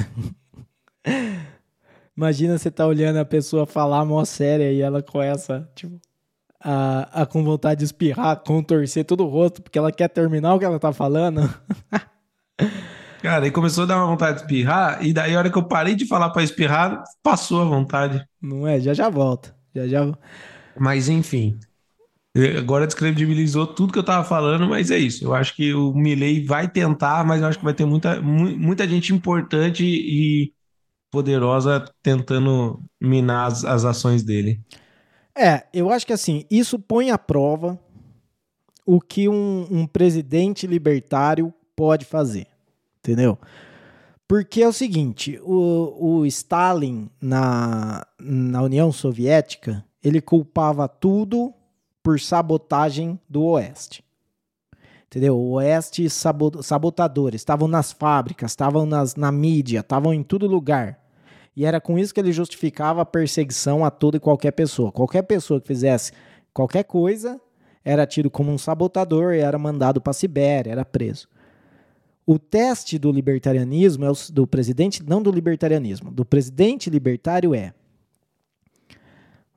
[2.17, 6.01] Imagina você tá olhando a pessoa falar mó séria e ela começa, tipo,
[6.59, 10.59] a, a com vontade de espirrar, contorcer todo o rosto, porque ela quer terminar o
[10.59, 11.41] que ela tá falando.
[13.21, 15.63] Cara, aí começou a dar uma vontade de espirrar, e daí a hora que eu
[15.63, 18.25] parei de falar para espirrar, passou a vontade.
[18.41, 18.79] Não é?
[18.81, 19.55] Já já volta.
[19.73, 20.17] Já já.
[20.77, 21.57] Mas enfim.
[22.57, 25.25] Agora descredibilizou tudo que eu tava falando, mas é isso.
[25.25, 28.87] Eu acho que o Milley vai tentar, mas eu acho que vai ter muita, muita
[28.87, 30.53] gente importante e
[31.11, 34.61] poderosa tentando minar as, as ações dele.
[35.35, 37.79] É, eu acho que assim, isso põe à prova
[38.85, 42.47] o que um, um presidente libertário pode fazer
[42.99, 43.37] entendeu?
[44.27, 51.53] Porque é o seguinte, o, o Stalin na, na União Soviética, ele culpava tudo
[52.09, 54.03] por sabotagem do Oeste.
[55.05, 55.37] Entendeu?
[55.37, 58.83] O Oeste sabotadores, estavam nas fábricas, estavam
[59.15, 60.99] na mídia, estavam em todo lugar.
[61.55, 64.91] E era com isso que ele justificava a perseguição a toda e qualquer pessoa.
[64.91, 66.11] Qualquer pessoa que fizesse
[66.51, 67.39] qualquer coisa
[67.85, 71.27] era tido como um sabotador e era mandado para a Sibéria, era preso.
[72.25, 77.71] O teste do libertarianismo, é o, do presidente, não do libertarianismo, do presidente libertário é: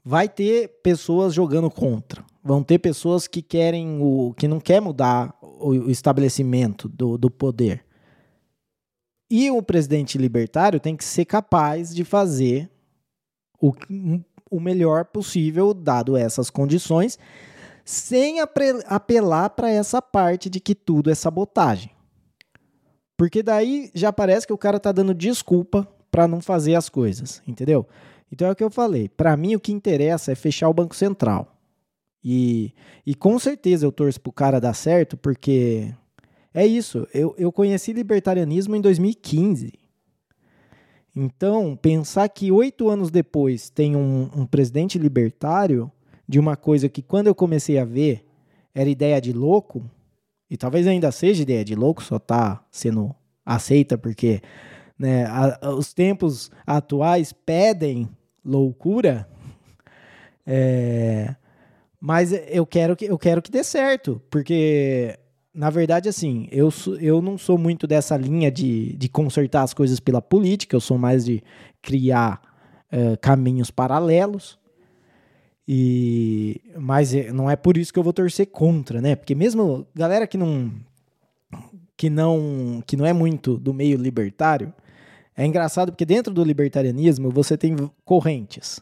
[0.04, 5.34] vai ter pessoas jogando contra, vão ter pessoas que querem o que não quer mudar
[5.40, 7.84] o, estabelecimento do, do poder.
[9.30, 12.68] E o presidente libertário tem que ser capaz de fazer
[13.60, 13.72] o,
[14.50, 17.18] o melhor possível, dado essas condições,
[17.84, 21.90] sem apelar para essa parte de que tudo é sabotagem.
[23.16, 27.40] Porque daí já parece que o cara tá dando desculpa para não fazer as coisas,
[27.46, 27.86] entendeu?
[28.30, 29.08] Então é o que eu falei.
[29.08, 31.51] Para mim o que interessa é fechar o Banco Central.
[32.24, 32.72] E,
[33.04, 35.92] e com certeza eu torço pro cara dar certo, porque
[36.54, 37.06] é isso.
[37.12, 39.72] Eu, eu conheci libertarianismo em 2015.
[41.14, 45.90] Então, pensar que oito anos depois tem um, um presidente libertário
[46.26, 48.24] de uma coisa que quando eu comecei a ver
[48.74, 49.84] era ideia de louco,
[50.48, 54.40] e talvez ainda seja ideia de louco, só tá sendo aceita porque
[54.98, 58.08] né, a, os tempos atuais pedem
[58.44, 59.28] loucura.
[60.44, 61.36] É,
[62.04, 65.16] mas eu quero que eu quero que dê certo, porque
[65.54, 66.68] na verdade assim, eu,
[67.00, 70.98] eu não sou muito dessa linha de, de consertar as coisas pela política, eu sou
[70.98, 71.44] mais de
[71.80, 72.42] criar
[72.92, 74.58] uh, caminhos paralelos.
[75.66, 79.14] E mas é, não é por isso que eu vou torcer contra, né?
[79.14, 80.72] Porque mesmo galera que não
[81.96, 84.74] que não que não é muito do meio libertário,
[85.36, 88.80] é engraçado porque dentro do libertarianismo você tem correntes.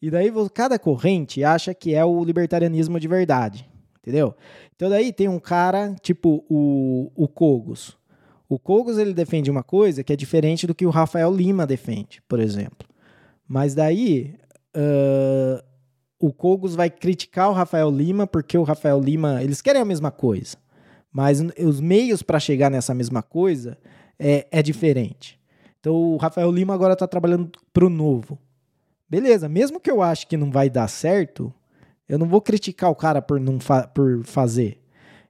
[0.00, 3.68] E daí cada corrente acha que é o libertarianismo de verdade,
[4.00, 4.34] entendeu?
[4.74, 7.98] Então daí tem um cara tipo o, o Cogos.
[8.48, 12.22] O Cogos ele defende uma coisa que é diferente do que o Rafael Lima defende,
[12.28, 12.88] por exemplo.
[13.46, 14.36] Mas daí
[14.74, 15.62] uh,
[16.18, 20.10] o Cogos vai criticar o Rafael Lima porque o Rafael Lima, eles querem a mesma
[20.10, 20.56] coisa,
[21.12, 23.76] mas os meios para chegar nessa mesma coisa
[24.18, 25.38] é, é diferente.
[25.80, 28.38] Então o Rafael Lima agora está trabalhando para o novo.
[29.08, 31.52] Beleza, mesmo que eu ache que não vai dar certo,
[32.08, 34.82] eu não vou criticar o cara por não fa por fazer.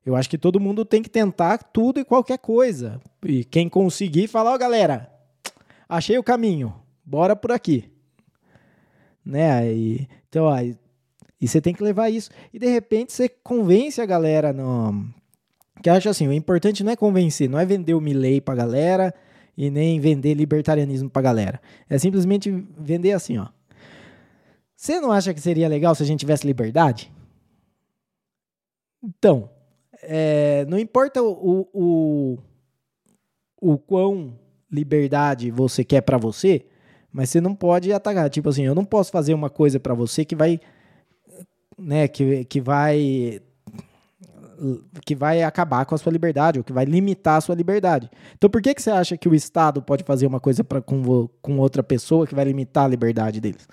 [0.04, 3.00] Eu acho que todo mundo tem que tentar tudo e qualquer coisa.
[3.24, 5.12] E quem conseguir, falar, ó, oh, galera,
[5.88, 7.90] achei o caminho, bora por aqui
[9.28, 9.70] né?
[9.70, 12.30] E, então, ó, e você tem que levar isso.
[12.52, 15.06] E de repente você convence a galera no.
[15.82, 19.14] Que acha assim, o importante não é convencer, não é vender o Milley pra galera
[19.56, 21.60] e nem vender libertarianismo pra galera.
[21.88, 23.46] É simplesmente vender assim, ó.
[24.78, 27.12] Você não acha que seria legal se a gente tivesse liberdade?
[29.02, 29.50] Então,
[30.00, 32.38] é, não importa o, o,
[33.60, 34.38] o quão
[34.70, 36.64] liberdade você quer para você,
[37.10, 38.30] mas você não pode atacar.
[38.30, 40.60] Tipo assim, eu não posso fazer uma coisa para você que vai,
[41.76, 43.42] né, que, que vai
[45.04, 48.10] que vai acabar com a sua liberdade ou que vai limitar a sua liberdade.
[48.36, 51.28] Então, por que, que você acha que o Estado pode fazer uma coisa pra, com,
[51.40, 53.66] com outra pessoa que vai limitar a liberdade deles?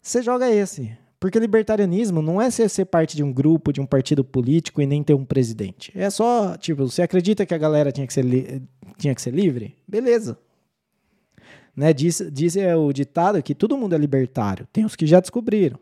[0.00, 0.96] Você joga esse.
[1.20, 5.02] Porque libertarianismo não é ser, parte de um grupo, de um partido político e nem
[5.02, 5.92] ter um presidente.
[5.94, 8.62] É só, tipo, você acredita que a galera tinha que ser,
[8.96, 9.76] tinha que ser livre?
[9.86, 10.38] Beleza.
[11.74, 11.92] Né?
[11.92, 14.66] Diz, diz é o ditado que todo mundo é libertário.
[14.72, 15.78] Tem os que já descobriram.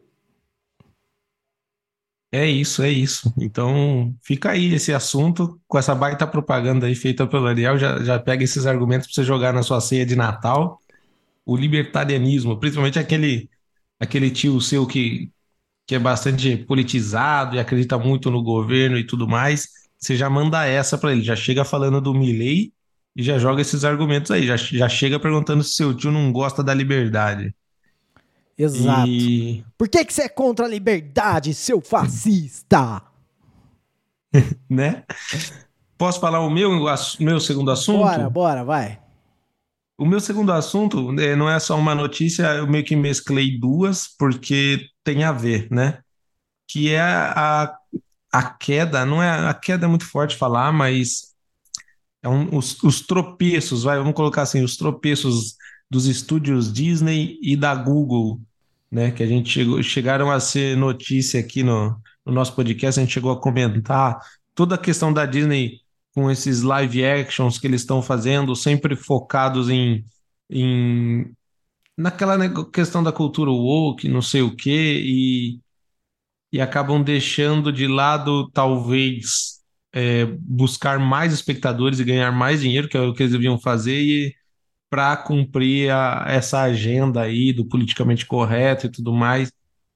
[2.33, 3.33] É isso, é isso.
[3.39, 8.19] Então, fica aí esse assunto, com essa baita propaganda aí feita pelo Ariel, já, já
[8.19, 10.81] pega esses argumentos para você jogar na sua ceia de Natal.
[11.45, 13.49] O libertarianismo, principalmente aquele
[13.99, 15.31] aquele tio seu que,
[15.87, 20.67] que é bastante politizado e acredita muito no governo e tudo mais, você já manda
[20.67, 22.73] essa para ele, já chega falando do Milley
[23.15, 26.63] e já joga esses argumentos aí, já, já chega perguntando se seu tio não gosta
[26.63, 27.55] da liberdade.
[28.59, 29.09] Exato.
[29.09, 29.65] E...
[29.77, 33.03] Por que, que você é contra a liberdade, seu fascista?
[34.69, 35.05] né?
[35.99, 37.99] Posso falar o meu, o meu segundo assunto?
[37.99, 39.06] Bora, bora, vai.
[39.99, 44.07] O meu segundo assunto né, não é só uma notícia, eu meio que mesclei duas,
[44.19, 46.01] porque tem a ver, né?
[46.69, 47.75] Que é a,
[48.33, 51.35] a queda, não é a queda é muito forte falar, mas
[52.23, 55.57] é um, os, os tropeços, vai, vamos colocar assim, os tropeços
[55.91, 58.41] dos estúdios Disney e da Google,
[58.91, 59.11] né?
[59.11, 63.15] Que a gente chegou, chegaram a ser notícia aqui no, no nosso podcast, a gente
[63.15, 64.19] chegou a comentar
[64.55, 65.81] toda a questão da Disney
[66.17, 70.03] com esses live actions que eles estão fazendo, sempre focados em,
[70.49, 71.31] em
[71.95, 72.39] naquela
[72.71, 75.61] questão da cultura woke, não sei o quê, e,
[76.51, 79.61] e acabam deixando de lado, talvez,
[79.93, 84.35] é, buscar mais espectadores e ganhar mais dinheiro, que é o que eles deviam fazer,
[84.89, 89.53] para cumprir a, essa agenda aí do politicamente correto e tudo mais.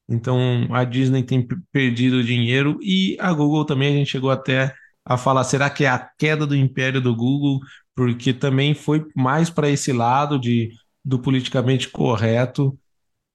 [0.06, 4.74] Então a Disney tem perdido dinheiro e a Google também, a gente chegou até
[5.10, 7.58] a falar, será que é a queda do império do Google?
[7.96, 10.70] Porque também foi mais para esse lado de,
[11.04, 12.78] do politicamente correto.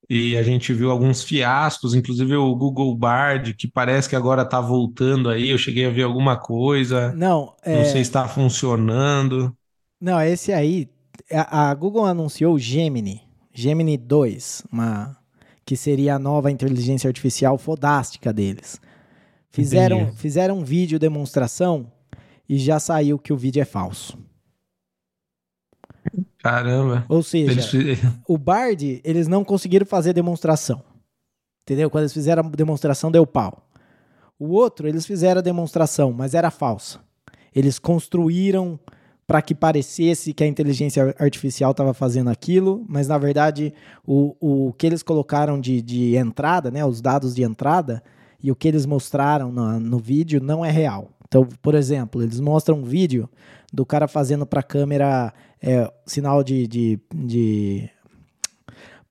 [0.09, 4.61] E a gente viu alguns fiascos, inclusive o Google Bard, que parece que agora está
[4.61, 5.49] voltando aí.
[5.49, 7.11] Eu cheguei a ver alguma coisa.
[7.11, 7.75] Não, é...
[7.75, 9.53] não sei se está funcionando.
[9.99, 10.87] Não, esse aí,
[11.29, 13.21] a, a Google anunciou o Gemini,
[13.53, 15.17] Gemini 2, uma
[15.65, 18.79] que seria a nova inteligência artificial fodástica deles.
[19.55, 21.89] Fizeram, fizeram um vídeo demonstração
[22.47, 24.19] e já saiu que o vídeo é falso.
[26.39, 27.05] Caramba.
[27.07, 27.99] Ou seja, eles...
[28.27, 30.83] o Bard, eles não conseguiram fazer demonstração.
[31.63, 31.89] Entendeu?
[31.89, 33.69] Quando eles fizeram a demonstração, deu pau.
[34.37, 36.99] O outro, eles fizeram a demonstração, mas era falsa.
[37.55, 38.77] Eles construíram
[39.25, 43.73] para que parecesse que a inteligência artificial estava fazendo aquilo, mas na verdade
[44.05, 48.03] o, o que eles colocaram de, de entrada, né, os dados de entrada,
[48.45, 51.09] e o que eles mostraram no, no vídeo não é real.
[51.27, 53.27] Então, por exemplo, eles mostram um vídeo
[53.73, 57.89] do cara fazendo para a câmera é, sinal de, de, de,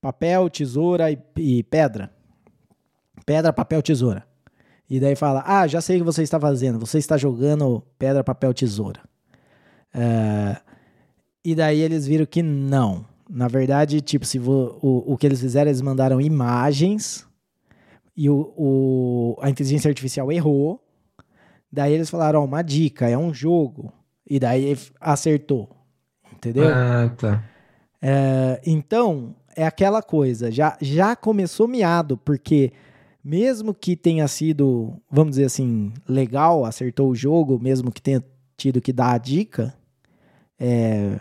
[0.01, 2.13] papel, tesoura e, e, pedra.
[3.27, 4.25] Pedra, papel, tesoura.
[4.89, 6.79] E daí fala: Ah, já sei o que você está fazendo.
[6.79, 9.01] Você está jogando pedra, papel, tesoura.
[9.93, 10.59] É,
[11.45, 13.05] e daí eles viram que não.
[13.29, 17.27] Na verdade, tipo, se vo, o, o que eles fizeram, eles mandaram imagens
[18.17, 20.81] e o, o, a inteligência artificial errou.
[21.71, 23.93] Daí eles falaram, ó, uma dica, é um jogo.
[24.29, 25.69] E daí acertou.
[26.33, 26.69] Entendeu?
[26.69, 27.45] Ah, tá.
[28.01, 32.73] É, então, é aquela coisa, já, já começou miado, porque
[33.25, 38.23] mesmo que tenha sido, vamos dizer assim, legal, acertou o jogo, mesmo que tenha
[38.57, 39.75] tido que dar a dica,
[40.59, 41.19] é,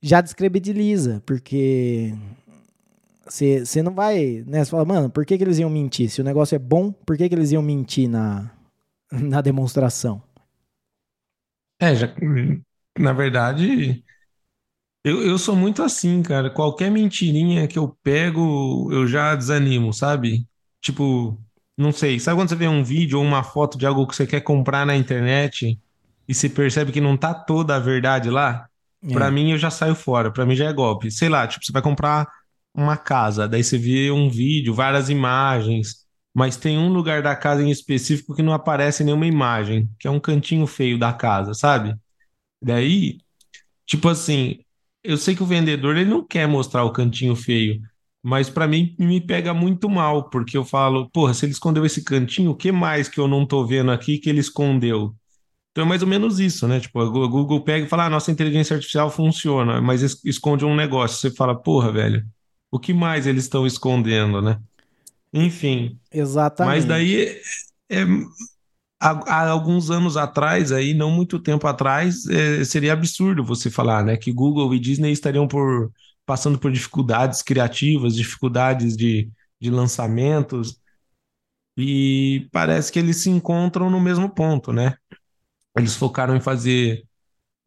[0.00, 2.14] já descredibiliza, porque
[3.30, 4.64] você não vai, né?
[4.64, 6.10] Você fala, mano, por que, que eles iam mentir?
[6.10, 8.50] Se o negócio é bom, por que, que eles iam mentir na,
[9.10, 10.22] na demonstração?
[11.80, 12.14] É, já,
[12.98, 14.04] na verdade,
[15.02, 16.50] eu, eu sou muito assim, cara.
[16.50, 20.46] Qualquer mentirinha que eu pego, eu já desanimo, sabe?
[20.80, 21.38] Tipo,
[21.76, 22.20] não sei.
[22.20, 24.84] Sabe quando você vê um vídeo ou uma foto de algo que você quer comprar
[24.84, 25.80] na internet
[26.28, 28.68] e você percebe que não tá toda a verdade lá?
[29.02, 29.12] É.
[29.12, 30.30] Pra mim, eu já saio fora.
[30.30, 31.10] Pra mim já é golpe.
[31.10, 32.28] Sei lá, tipo, você vai comprar
[32.74, 37.62] uma casa, daí você vê um vídeo, várias imagens, mas tem um lugar da casa
[37.62, 41.96] em específico que não aparece nenhuma imagem, que é um cantinho feio da casa, sabe?
[42.62, 43.18] Daí,
[43.86, 44.58] Tipo assim,
[45.02, 47.80] eu sei que o vendedor ele não quer mostrar o cantinho feio,
[48.22, 52.04] mas para mim me pega muito mal, porque eu falo, porra, se ele escondeu esse
[52.04, 55.14] cantinho, o que mais que eu não tô vendo aqui que ele escondeu?
[55.72, 56.80] Então é mais ou menos isso, né?
[56.80, 61.18] Tipo, a Google pega e fala, ah, nossa inteligência artificial funciona, mas esconde um negócio.
[61.18, 62.24] Você fala, porra, velho,
[62.70, 64.60] o que mais eles estão escondendo, né?
[65.32, 65.98] Enfim.
[66.12, 66.74] Exatamente.
[66.74, 67.40] Mas daí
[67.88, 68.02] é,
[69.00, 74.04] há, há, alguns anos atrás, aí, não muito tempo atrás, é, seria absurdo você falar,
[74.04, 75.90] né, que Google e Disney estariam por,
[76.26, 80.78] passando por dificuldades criativas, dificuldades de, de lançamentos,
[81.76, 84.96] e parece que eles se encontram no mesmo ponto, né?
[85.76, 87.04] Eles focaram em fazer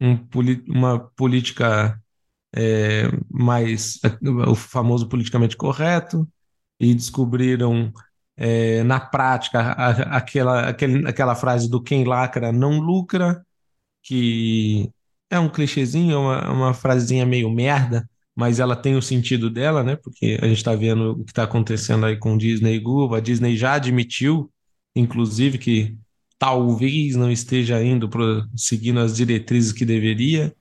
[0.00, 0.18] um,
[0.68, 2.00] uma política
[2.56, 4.00] é, mais
[4.48, 6.28] o famoso politicamente correto
[6.78, 7.92] e descobriram
[8.36, 13.44] é, na prática, a, aquela, aquele, aquela frase do quem lacra não lucra,
[14.02, 14.90] que
[15.30, 19.82] é um clichêzinho, é uma, uma frasezinha meio merda, mas ela tem o sentido dela,
[19.84, 19.96] né?
[19.96, 23.16] Porque a gente está vendo o que está acontecendo aí com Disney e Google.
[23.16, 24.50] A Disney já admitiu,
[24.94, 25.96] inclusive, que
[26.38, 30.54] talvez não esteja indo pro, seguindo as diretrizes que deveria.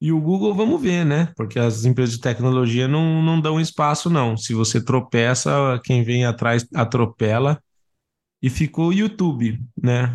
[0.00, 1.32] E o Google, vamos ver, né?
[1.36, 4.36] Porque as empresas de tecnologia não, não dão espaço, não.
[4.36, 7.60] Se você tropeça, quem vem atrás atropela.
[8.40, 10.14] E ficou o YouTube, né?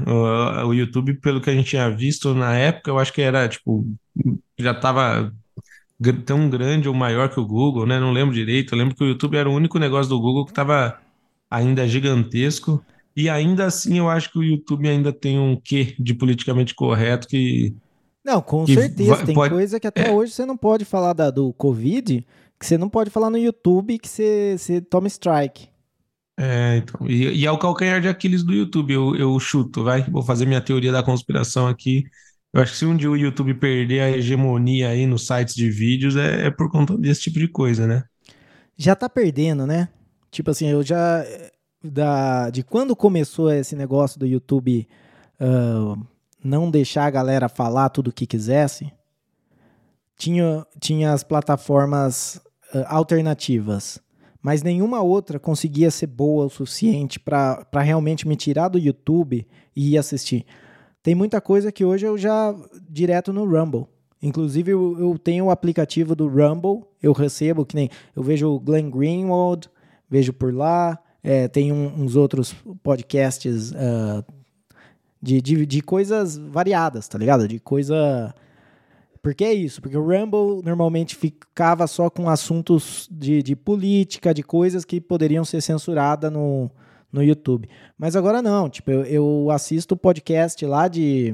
[0.65, 3.85] O, YouTube, pelo que a gente tinha visto na época, eu acho que era, tipo,
[4.57, 5.33] já estava
[6.25, 7.99] tão grande ou maior que o Google, né?
[7.99, 8.73] Não lembro direito.
[8.73, 10.99] Eu lembro que o YouTube era o único negócio do Google que estava
[11.49, 12.83] ainda gigantesco.
[13.15, 17.27] E ainda assim, eu acho que o YouTube ainda tem um quê de politicamente correto
[17.27, 17.75] que
[18.23, 19.15] não, com certeza.
[19.15, 19.53] Vai, Tem pode...
[19.53, 20.11] coisa que até é.
[20.11, 22.25] hoje você não pode falar da, do Covid,
[22.59, 25.67] que você não pode falar no YouTube que você, você toma strike.
[26.37, 27.07] É, então.
[27.07, 30.03] E, e é o calcanhar de Aquiles do YouTube, eu, eu chuto, vai.
[30.09, 32.03] Vou fazer minha teoria da conspiração aqui.
[32.53, 35.69] Eu acho que se um dia o YouTube perder a hegemonia aí nos sites de
[35.69, 38.03] vídeos, é, é por conta desse tipo de coisa, né?
[38.77, 39.89] Já tá perdendo, né?
[40.31, 41.23] Tipo assim, eu já.
[41.83, 44.87] Da, de quando começou esse negócio do YouTube
[45.41, 46.07] uh,
[46.43, 48.91] não deixar a galera falar tudo o que quisesse,
[50.17, 52.35] tinha, tinha as plataformas
[52.73, 53.99] uh, alternativas,
[54.41, 59.93] mas nenhuma outra conseguia ser boa o suficiente para realmente me tirar do YouTube e
[59.93, 60.45] ir assistir.
[61.01, 62.55] Tem muita coisa que hoje eu já
[62.89, 63.87] direto no Rumble.
[64.21, 68.59] Inclusive, eu, eu tenho o aplicativo do Rumble, eu recebo, que nem eu vejo o
[68.59, 69.69] Glenn Greenwald,
[70.09, 74.23] vejo por lá, é, tem um, uns outros podcasts uh,
[75.23, 77.47] de, de, de coisas variadas, tá ligado?
[77.47, 78.35] De coisa.
[79.21, 84.43] Porque é isso, porque o Rumble normalmente ficava só com assuntos de, de política, de
[84.43, 86.69] coisas que poderiam ser censuradas no,
[87.09, 87.69] no YouTube.
[87.97, 91.33] Mas agora não, tipo, eu, eu assisto podcast lá de.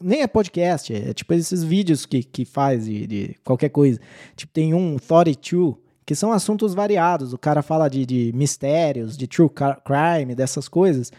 [0.00, 4.00] Nem é podcast, é tipo esses vídeos que, que faz de, de qualquer coisa.
[4.34, 5.74] Tipo, tem um 32,
[6.06, 7.34] que são assuntos variados.
[7.34, 9.50] O cara fala de, de mistérios, de true
[9.84, 11.12] crime, dessas coisas.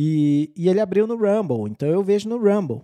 [0.00, 2.82] E, e ele abriu no Rumble, então eu vejo no Rumble.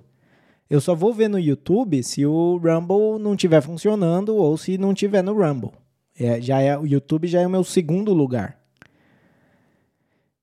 [0.68, 4.92] Eu só vou ver no YouTube se o Rumble não estiver funcionando ou se não
[4.92, 5.70] tiver no Rumble.
[6.18, 8.58] É, já é, o YouTube já é o meu segundo lugar.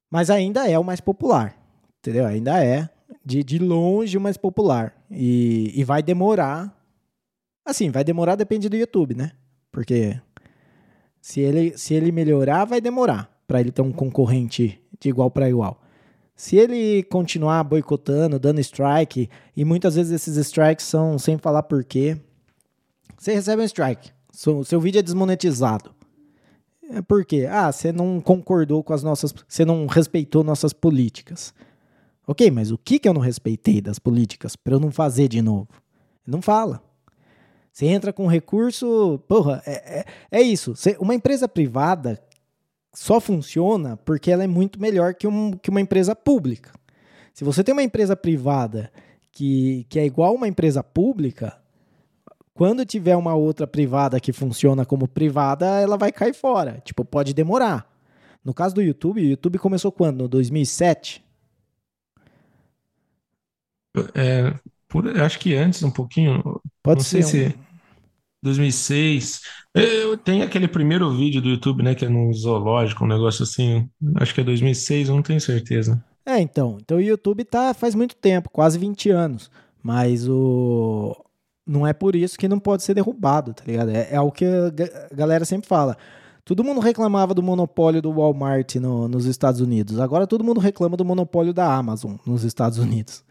[0.10, 1.58] Mas ainda é o mais popular,
[2.00, 2.26] entendeu?
[2.26, 2.88] Ainda é
[3.26, 4.96] de, de longe o mais popular.
[5.12, 6.74] E, e vai demorar.
[7.66, 9.34] Assim, vai demorar depende do YouTube, né?
[9.74, 10.18] Porque
[11.20, 15.50] se ele, se ele melhorar, vai demorar para ele ter um concorrente de igual para
[15.50, 15.81] igual.
[16.42, 22.18] Se ele continuar boicotando, dando strike, e muitas vezes esses strikes são sem falar porquê,
[23.16, 25.94] você recebe um strike, seu, seu vídeo é desmonetizado.
[26.90, 27.48] É por quê?
[27.48, 29.32] Ah, você não concordou com as nossas.
[29.48, 31.54] Você não respeitou nossas políticas.
[32.26, 35.44] Ok, mas o que, que eu não respeitei das políticas para eu não fazer de
[35.44, 35.70] novo?
[36.26, 36.82] Não fala.
[37.72, 39.22] Você entra com recurso.
[39.28, 40.74] Porra, é, é, é isso.
[41.00, 42.20] Uma empresa privada
[42.94, 46.72] só funciona porque ela é muito melhor que, um, que uma empresa pública.
[47.34, 48.92] Se você tem uma empresa privada
[49.32, 51.58] que, que é igual uma empresa pública,
[52.54, 56.82] quando tiver uma outra privada que funciona como privada, ela vai cair fora.
[56.84, 57.90] Tipo, pode demorar.
[58.44, 60.24] No caso do YouTube, o YouTube começou quando?
[60.24, 61.24] No 2007?
[64.14, 64.54] É,
[64.88, 66.62] por, acho que antes um pouquinho.
[66.84, 67.24] Pode não ser.
[67.24, 67.50] Sei um...
[67.52, 67.58] se
[68.42, 69.42] 2006.
[69.74, 73.90] Eu, tem aquele primeiro vídeo do YouTube, né, que é no zoológico, um negócio assim.
[74.16, 76.04] Acho que é 2006, eu não tenho certeza.
[76.26, 76.78] É, então.
[76.82, 79.50] Então o YouTube tá faz muito tempo, quase 20 anos.
[79.82, 81.16] Mas o.
[81.66, 83.92] Não é por isso que não pode ser derrubado, tá ligado?
[83.92, 85.96] É, é o que a galera sempre fala.
[86.44, 90.00] Todo mundo reclamava do monopólio do Walmart no, nos Estados Unidos.
[90.00, 93.24] Agora todo mundo reclama do monopólio da Amazon nos Estados Unidos.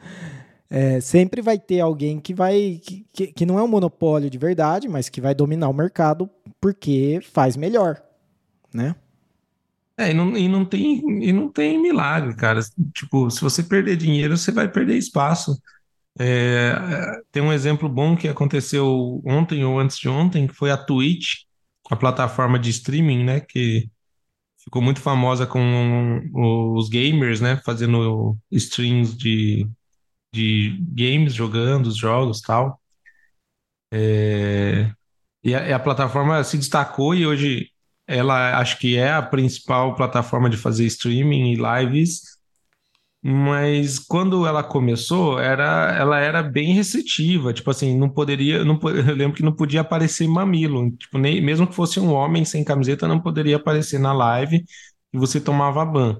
[0.71, 2.81] É, sempre vai ter alguém que vai.
[3.12, 7.18] Que, que, não é um monopólio de verdade, mas que vai dominar o mercado porque
[7.33, 8.01] faz melhor,
[8.73, 8.95] né?
[9.99, 12.61] É, e não, e não tem, e não tem milagre, cara.
[12.95, 15.61] Tipo, se você perder dinheiro, você vai perder espaço.
[16.18, 16.73] É,
[17.33, 21.43] tem um exemplo bom que aconteceu ontem ou antes de ontem, que foi a Twitch,
[21.91, 23.41] a plataforma de streaming, né?
[23.41, 23.91] Que
[24.64, 26.21] ficou muito famosa com
[26.77, 27.61] os gamers, né?
[27.64, 29.68] Fazendo streams de,
[30.33, 32.81] de games, jogando os jogos tal.
[33.93, 34.91] É,
[35.45, 37.70] e a, a plataforma se destacou e hoje
[38.07, 42.22] ela acho que é a principal plataforma de fazer streaming e lives,
[43.22, 49.14] mas quando ela começou, era, ela era bem restritiva, tipo assim, não poderia, não, eu
[49.14, 53.07] lembro que não podia aparecer mamilo, tipo, nem, mesmo que fosse um homem sem camiseta,
[53.09, 54.64] não poderia aparecer na live
[55.12, 56.18] e você tomava ban.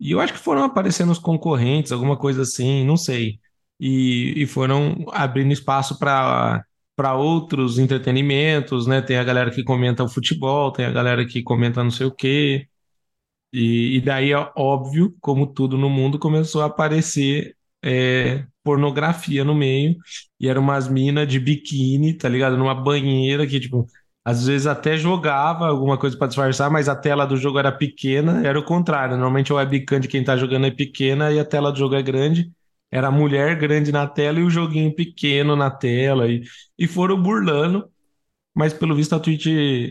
[0.00, 3.38] E eu acho que foram aparecendo os concorrentes, alguma coisa assim, não sei.
[3.78, 6.64] E, e foram abrindo espaço para
[6.96, 9.00] para outros entretenimentos, né?
[9.00, 12.12] Tem a galera que comenta o futebol, tem a galera que comenta não sei o
[12.14, 12.68] quê.
[13.52, 19.96] E, e daí, óbvio, como tudo no mundo, começou a aparecer é, pornografia no meio.
[20.38, 22.56] E eram umas minas de biquíni, tá ligado?
[22.56, 23.86] Numa banheira que, tipo,
[24.24, 28.46] às vezes até jogava alguma coisa para disfarçar, mas a tela do jogo era pequena,
[28.46, 29.16] era o contrário.
[29.16, 32.02] Normalmente a webcam de quem tá jogando é pequena e a tela do jogo é
[32.02, 32.50] grande.
[32.90, 36.28] Era a mulher grande na tela e o joguinho pequeno na tela.
[36.28, 36.42] E,
[36.78, 37.88] e foram burlando,
[38.54, 39.46] mas pelo visto a Twitch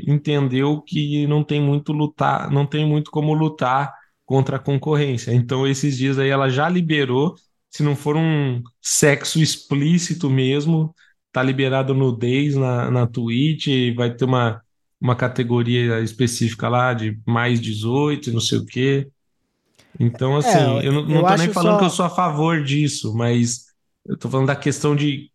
[0.07, 3.93] entendeu que não tem muito lutar, não tem muito como lutar
[4.25, 5.31] contra a concorrência.
[5.33, 7.35] Então, esses dias aí ela já liberou,
[7.69, 10.93] se não for um sexo explícito mesmo,
[11.31, 14.61] tá liberado nudez na, na Twitch, vai ter uma,
[14.99, 19.07] uma categoria específica lá de mais 18, não sei o quê.
[19.99, 21.79] Então, assim, é, eu não, não tô nem falando só...
[21.79, 23.65] que eu sou a favor disso, mas
[24.05, 25.29] eu tô falando da questão de.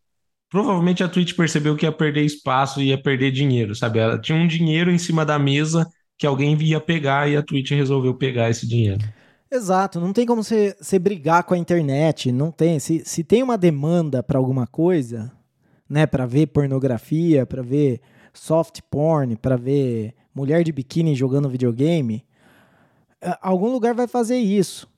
[0.51, 3.99] Provavelmente a Twitch percebeu que ia perder espaço e ia perder dinheiro, sabe?
[3.99, 5.87] Ela tinha um dinheiro em cima da mesa
[6.17, 9.05] que alguém ia pegar e a Twitch resolveu pegar esse dinheiro.
[9.51, 12.79] Exato, não tem como você, você brigar com a internet, não tem.
[12.79, 15.31] Se, se tem uma demanda para alguma coisa,
[15.89, 18.01] né, para ver pornografia, para ver
[18.33, 22.25] soft porn, para ver mulher de biquíni jogando videogame,
[23.41, 24.89] algum lugar vai fazer isso.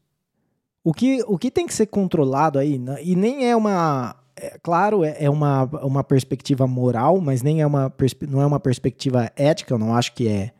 [0.82, 4.16] O que, o que tem que ser controlado aí, né, e nem é uma.
[4.38, 7.92] É, claro, é, é uma, uma perspectiva moral, mas nem é uma,
[8.28, 10.52] não é uma perspectiva ética, eu não acho que é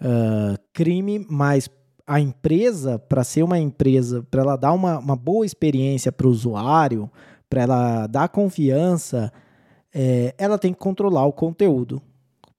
[0.00, 1.68] uh, crime, mas
[2.06, 6.30] a empresa, para ser uma empresa, para ela dar uma, uma boa experiência para o
[6.30, 7.10] usuário,
[7.48, 9.32] para ela dar confiança,
[9.94, 12.02] é, ela tem que controlar o conteúdo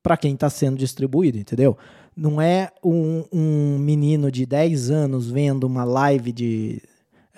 [0.01, 1.77] para quem está sendo distribuído, entendeu?
[2.15, 6.81] Não é um, um menino de 10 anos vendo uma live de.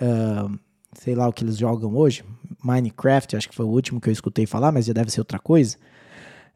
[0.00, 0.58] Uh,
[0.94, 2.24] sei lá o que eles jogam hoje.
[2.62, 5.38] Minecraft, acho que foi o último que eu escutei falar, mas já deve ser outra
[5.38, 5.76] coisa.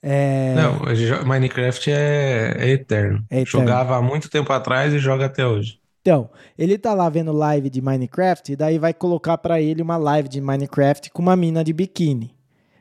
[0.03, 0.55] É...
[0.55, 3.25] Não, Minecraft é, é, eterno.
[3.31, 3.67] é, eterno.
[3.67, 5.79] Jogava há muito tempo atrás e joga até hoje.
[6.07, 9.97] Então, ele tá lá vendo live de Minecraft e daí vai colocar para ele uma
[9.97, 12.33] live de Minecraft com uma mina de biquíni.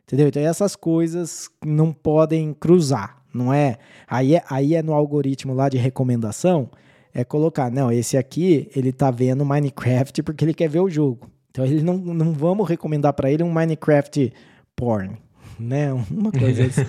[0.03, 0.27] Entendeu?
[0.27, 3.77] Então essas coisas não podem cruzar não é?
[4.07, 4.43] Aí, é?
[4.49, 6.69] aí é no algoritmo lá de recomendação,
[7.13, 11.29] é colocar, não, esse aqui, ele tá vendo Minecraft porque ele quer ver o jogo.
[11.51, 14.31] Então ele não, não vamos recomendar para ele um Minecraft
[14.75, 15.17] porn,
[15.59, 15.91] né?
[16.09, 16.81] Uma coisa assim.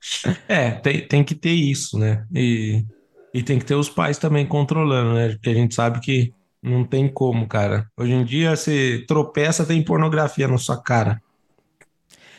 [0.48, 2.24] é, tem, tem que ter isso, né?
[2.34, 2.84] E,
[3.32, 5.30] e tem que ter os pais também controlando, né?
[5.30, 7.86] Porque a gente sabe que não tem como, cara.
[7.96, 11.22] Hoje em dia você tropeça, tem pornografia na sua cara.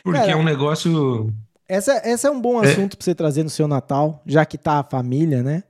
[0.04, 1.32] Porque cara, é um negócio
[1.72, 2.68] essa, essa é um bom é.
[2.68, 2.96] assunto é.
[2.96, 5.62] para você trazer no seu Natal, já que tá a família, né?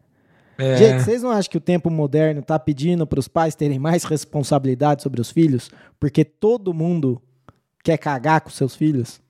[0.59, 0.77] É.
[0.77, 4.03] Gente, vocês não acham que o tempo moderno tá pedindo para os pais terem mais
[4.03, 5.71] responsabilidade sobre os filhos?
[6.01, 7.23] Porque todo mundo
[7.85, 9.21] quer cagar com seus filhos?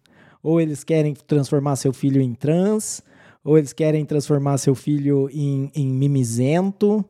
[0.42, 3.02] Ou eles querem transformar seu filho em trans,
[3.44, 7.04] ou eles querem transformar seu filho em, em mimizento,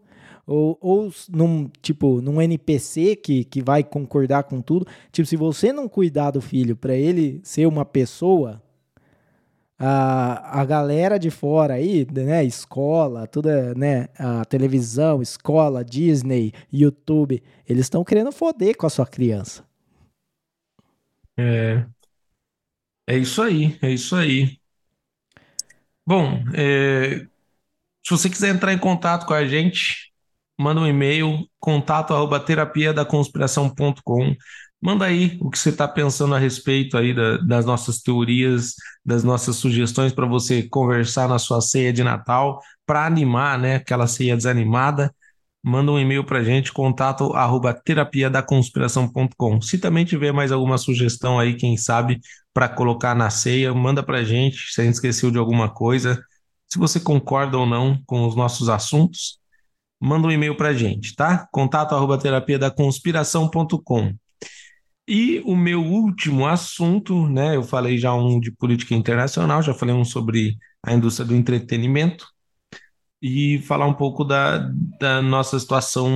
[0.47, 4.87] ou, ou num, tipo, num NPC que, que vai concordar com tudo.
[5.11, 8.61] Tipo, se você não cuidar do filho para ele ser uma pessoa,
[9.79, 17.43] a, a galera de fora aí, né, escola, toda, né, a televisão, escola, Disney, YouTube,
[17.69, 19.65] eles estão querendo foder com a sua criança.
[21.37, 21.87] É,
[23.09, 24.62] é isso aí, é isso aí.
[26.07, 27.27] Bom, é,
[28.05, 30.13] se você quiser entrar em contato com a gente,
[30.59, 34.37] manda um e-mail, contato arroba terapia da conspiração.com.
[34.81, 38.75] Manda aí o que você está pensando a respeito aí da, das nossas teorias,
[39.05, 44.07] das nossas sugestões para você conversar na sua ceia de Natal, para animar, né, aquela
[44.09, 45.15] ceia desanimada.
[45.63, 49.61] manda um e-mail para gente, contato arroba terapiadaconspiração.com.
[49.61, 52.21] Se também tiver mais alguma sugestão aí, quem sabe,
[52.55, 56.23] para colocar na ceia, manda para gente, se a gente esqueceu de alguma coisa.
[56.69, 59.39] Se você concorda ou não com os nossos assuntos,
[60.01, 61.47] manda um e-mail para gente, tá?
[61.53, 64.15] Contato arroba terapiadaconspiração.com.
[65.07, 67.57] E o meu último assunto, né?
[67.57, 72.27] Eu falei já um de política internacional, já falei um sobre a indústria do entretenimento
[73.21, 74.59] e falar um pouco da,
[74.99, 76.11] da nossa situação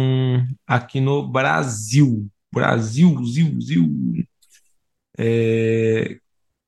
[0.66, 2.28] aqui no Brasil.
[2.52, 4.26] Brasil, Zil, Zil.
[5.18, 6.18] É,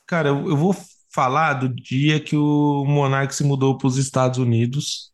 [0.09, 0.75] cara, eu, eu vou
[1.15, 5.13] falar do dia que o Monark se mudou para os Estados Unidos,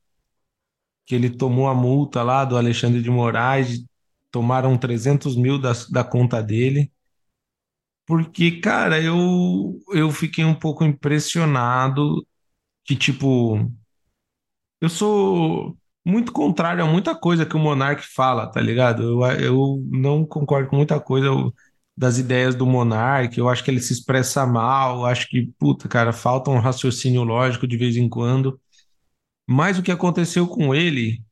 [1.06, 3.84] que ele tomou a multa lá do Alexandre de Moraes,
[4.30, 6.90] tomaram 300 mil da, da conta dele.
[8.06, 12.26] Porque, cara, eu, eu fiquei um pouco impressionado
[12.84, 13.58] que, tipo,
[14.80, 19.02] eu sou muito contrário a muita coisa que o Monark fala, tá ligado?
[19.02, 21.30] Eu, eu não concordo com muita coisa
[21.96, 26.12] das ideias do Monark, eu acho que ele se expressa mal, acho que, puta, cara,
[26.12, 28.60] falta um raciocínio lógico de vez em quando.
[29.46, 31.22] Mas o que aconteceu com ele,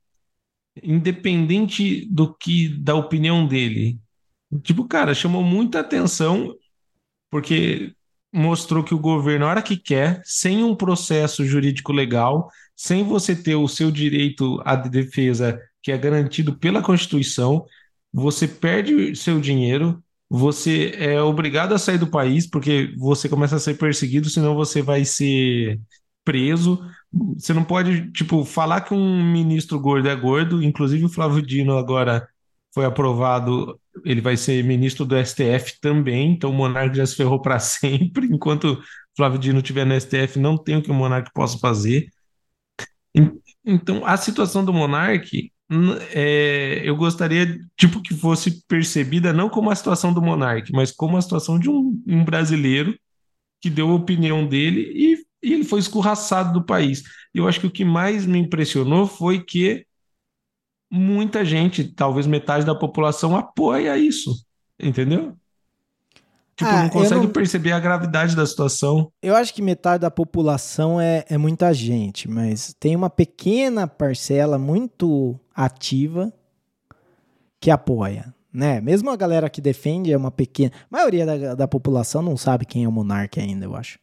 [0.81, 3.99] independente do que da opinião dele,
[4.63, 6.55] tipo, cara, chamou muita atenção
[7.29, 7.95] porque
[8.31, 13.35] mostrou que o governo, a hora que quer, sem um processo jurídico legal, sem você
[13.35, 17.65] ter o seu direito à defesa, que é garantido pela Constituição,
[18.11, 20.02] você perde seu dinheiro,
[20.35, 24.81] você é obrigado a sair do país, porque você começa a ser perseguido, senão você
[24.81, 25.79] vai ser
[26.23, 26.83] preso.
[27.37, 31.77] Você não pode, tipo, falar que um ministro gordo é gordo, inclusive o Flávio Dino
[31.77, 32.27] agora
[32.73, 37.39] foi aprovado, ele vai ser ministro do STF também, então o Monarque já se ferrou
[37.39, 38.25] para sempre.
[38.25, 38.81] Enquanto
[39.15, 42.09] Flávio Dino estiver no STF, não tem o que o Monarque possa fazer.
[43.63, 45.52] Então, a situação do Monarque,
[46.13, 51.17] é, eu gostaria tipo que fosse percebida não como a situação do Monarque, mas como
[51.17, 52.97] a situação de um, um brasileiro
[53.61, 57.03] que deu a opinião dele e, e ele foi escorraçado do país.
[57.33, 59.85] Eu acho que o que mais me impressionou foi que
[60.91, 64.45] muita gente, talvez metade da população, apoia isso,
[64.79, 65.35] entendeu?
[66.55, 67.31] Tipo, ah, não consegue não...
[67.31, 69.11] perceber a gravidade da situação.
[69.21, 74.59] Eu acho que metade da população é, é muita gente, mas tem uma pequena parcela
[74.59, 76.33] muito ativa
[77.59, 78.81] que apoia, né?
[78.81, 80.71] Mesmo a galera que defende é uma pequena.
[80.91, 83.99] A maioria da, da população não sabe quem é o monarca ainda, eu acho.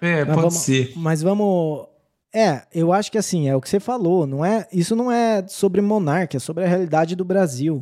[0.00, 0.92] É, mas pode vamos, ser.
[0.96, 1.86] Mas vamos
[2.34, 5.46] é, eu acho que assim, é o que você falou, não é, isso não é
[5.46, 7.80] sobre monarca, é sobre a realidade do Brasil.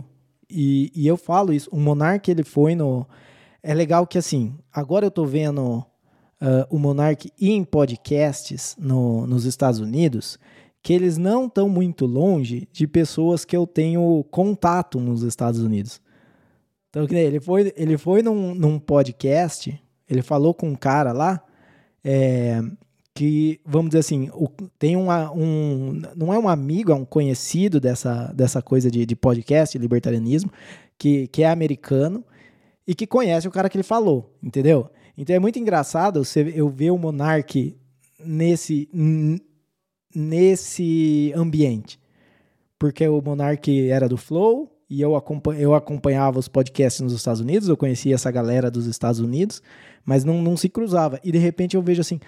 [0.49, 3.07] E, e eu falo isso, o monarca ele foi no
[3.63, 5.79] é legal que assim, agora eu tô vendo
[6.43, 10.39] uh, o monarca em podcasts no, nos Estados Unidos,
[10.83, 16.01] que eles não estão muito longe de pessoas que eu tenho contato nos Estados Unidos.
[16.91, 19.81] Então, ele foi, ele foi num, num podcast,
[20.11, 21.43] ele falou com um cara lá,
[22.05, 22.61] é,
[23.15, 26.03] que, vamos dizer assim, o, tem uma, um.
[26.17, 30.51] Não é um amigo, é um conhecido dessa, dessa coisa de, de podcast, libertarianismo,
[30.99, 32.25] que, que é americano
[32.87, 34.91] e que conhece o cara que ele falou, entendeu?
[35.17, 37.77] Então é muito engraçado você, eu ver o Monark
[38.19, 38.89] nesse,
[40.15, 41.99] nesse ambiente.
[42.79, 45.15] Porque o Monark era do Flow e eu,
[45.75, 49.63] acompanhava os podcasts nos Estados Unidos, eu conhecia essa galera dos Estados Unidos,
[50.05, 51.19] mas não, não se cruzava.
[51.25, 52.21] E de repente eu vejo assim,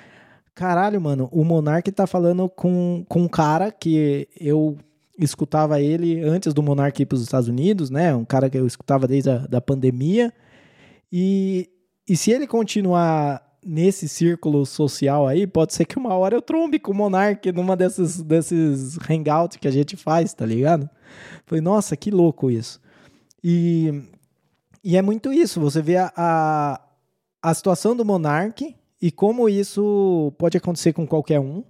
[0.55, 4.79] caralho, mano, o Monark tá falando com, com um cara que eu
[5.19, 8.15] escutava ele antes do Monark ir para os Estados Unidos, né?
[8.15, 10.33] Um cara que eu escutava desde a da pandemia.
[11.13, 11.69] E,
[12.09, 16.79] e se ele continuar nesse círculo social aí, pode ser que uma hora eu trombe
[16.79, 20.89] com o Monark numa desses, desses hangouts que a gente faz, tá ligado?
[21.47, 22.81] Falei, nossa, que louco isso.
[23.43, 24.03] E,
[24.83, 26.81] e é muito isso, você vê a, a,
[27.43, 31.63] a situação do Monark e como isso pode acontecer com qualquer um.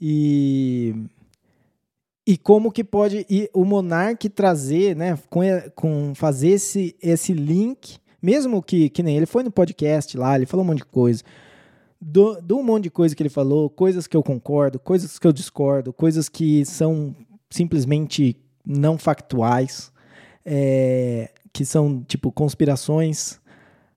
[0.00, 0.94] E
[2.26, 5.40] e como que pode e o monarca trazer, né, com,
[5.74, 10.46] com fazer esse, esse link, mesmo que, que nem ele foi no podcast lá, ele
[10.46, 11.22] falou um monte de coisa,
[12.00, 15.26] do, do um monte de coisa que ele falou, coisas que eu concordo, coisas que
[15.26, 17.14] eu discordo, coisas que são
[17.50, 19.92] simplesmente não factuais,
[20.44, 23.40] é, que são tipo conspirações.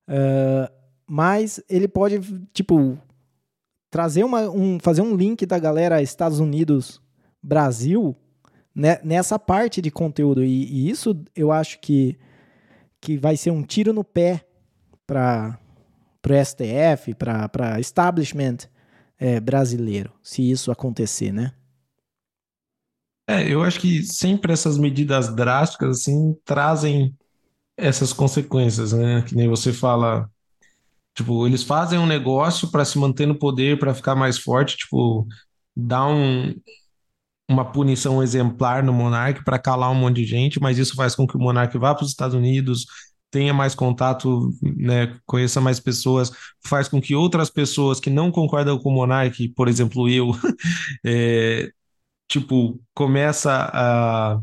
[0.07, 0.71] Uh,
[1.07, 2.19] mas ele pode,
[2.53, 2.97] tipo,
[3.89, 7.01] trazer uma, um, fazer um link da galera Estados Unidos,
[7.41, 8.15] Brasil,
[8.74, 10.43] né, nessa parte de conteúdo.
[10.43, 12.17] E, e, isso eu acho que,
[13.04, 14.45] que vai ser um tiro no pé
[15.06, 15.60] para
[16.26, 18.60] o STF, para establishment
[19.20, 21.54] é, brasileiro, se isso acontecer, né?
[23.28, 27.14] É, eu acho que sempre essas medidas drásticas, assim, trazem
[27.76, 29.22] essas consequências, né?
[29.24, 30.30] Que nem você fala,
[31.14, 35.28] tipo, eles fazem um negócio para se manter no poder, para ficar mais forte, tipo,
[35.76, 36.54] dá um,
[37.49, 41.27] uma punição exemplar no monarca para calar um monte de gente, mas isso faz com
[41.27, 42.85] que o monarca vá para os Estados Unidos,
[43.31, 46.31] tenha mais contato, né, conheça mais pessoas,
[46.65, 50.31] faz com que outras pessoas que não concordam com o monarca, por exemplo, eu,
[51.05, 51.71] é,
[52.29, 54.39] tipo, começa a,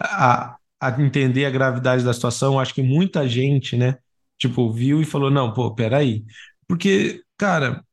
[0.00, 2.58] a, a entender a gravidade da situação.
[2.58, 3.96] Acho que muita gente, né,
[4.38, 6.24] tipo, viu e falou, não, pô, peraí.
[6.66, 7.84] Porque, cara,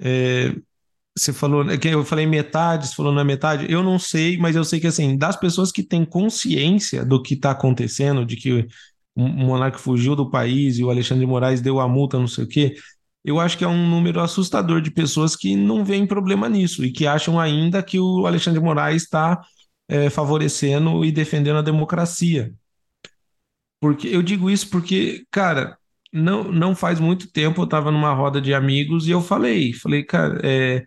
[0.00, 0.54] é,
[1.16, 4.56] você falou, é que eu falei metade, você falou na metade, eu não sei, mas
[4.56, 8.66] eu sei que, assim, das pessoas que têm consciência do que está acontecendo, de que
[9.14, 12.44] o monarca fugiu do país e o Alexandre de Moraes deu a multa, não sei
[12.44, 12.76] o quê,
[13.24, 16.90] eu acho que é um número assustador de pessoas que não veem problema nisso e
[16.90, 19.40] que acham ainda que o Alexandre de Moraes está
[19.88, 22.52] é, favorecendo e defendendo a democracia.
[23.80, 25.76] Porque eu digo isso porque, cara,
[26.12, 30.04] não, não faz muito tempo eu estava numa roda de amigos e eu falei, falei,
[30.04, 30.86] cara, é,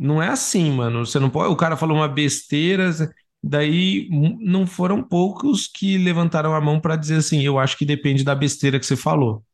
[0.00, 1.04] não é assim, mano.
[1.04, 1.52] Você não pode.
[1.52, 2.90] O cara falou uma besteira,
[3.42, 4.08] daí
[4.40, 8.34] não foram poucos que levantaram a mão para dizer assim, eu acho que depende da
[8.34, 9.44] besteira que você falou.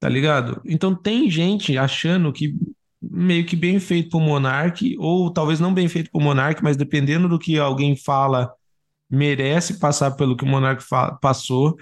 [0.00, 0.62] Tá ligado?
[0.64, 2.56] Então tem gente achando que
[3.02, 7.28] meio que bem feito pro Monark, ou talvez não bem feito pro Monark, mas dependendo
[7.28, 8.50] do que alguém fala,
[9.10, 10.82] merece passar pelo que o Monark
[11.20, 11.76] passou,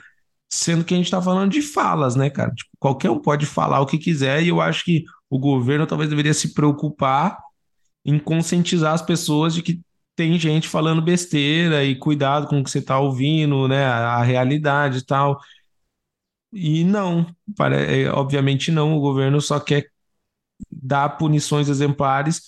[0.53, 2.53] sendo que a gente tá falando de falas, né, cara?
[2.53, 6.11] Tipo, qualquer um pode falar o que quiser, e eu acho que o governo talvez
[6.11, 7.39] deveria se preocupar
[8.05, 9.81] em conscientizar as pessoas de que
[10.15, 13.85] tem gente falando besteira e cuidado com o que você está ouvindo, né?
[13.87, 15.41] A, realidade e tal.
[16.53, 17.27] E não,
[17.57, 19.89] para, é, obviamente não, o governo só quer
[20.71, 22.43] dar punições exemplares,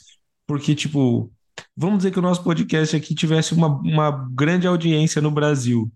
[0.46, 1.32] porque, tipo,
[1.76, 5.90] vamos dizer que o nosso podcast aqui tivesse uma, uma grande audiência no Brasil,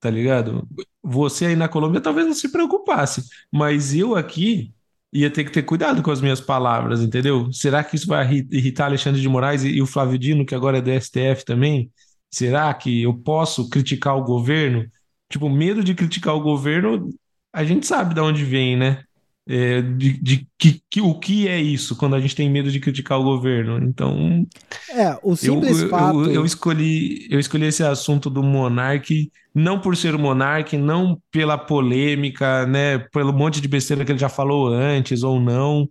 [0.00, 0.68] tá ligado?
[1.02, 3.22] Você aí na Colômbia talvez não se preocupasse,
[3.52, 4.74] mas eu aqui
[5.12, 7.50] ia ter que ter cuidado com as minhas palavras, entendeu?
[7.52, 10.80] Será que isso vai irritar Alexandre de Moraes e, o Flávio Dino, que agora é
[10.82, 11.90] do STF também?
[12.30, 14.86] Será que eu posso criticar o governo?
[15.30, 17.10] Tipo, medo de criticar o governo,
[17.52, 19.02] a gente sabe de onde vem, né?
[19.48, 22.80] É, de, de que, que, o que é isso quando a gente tem medo de
[22.80, 23.78] criticar o governo.
[23.78, 24.44] Então,
[24.90, 26.24] é, o simples eu, fato.
[26.24, 31.18] Eu, eu, escolhi, eu escolhi esse assunto do monarque não por ser o monarque, não
[31.30, 35.88] pela polêmica, né, pelo monte de besteira que ele já falou antes ou não.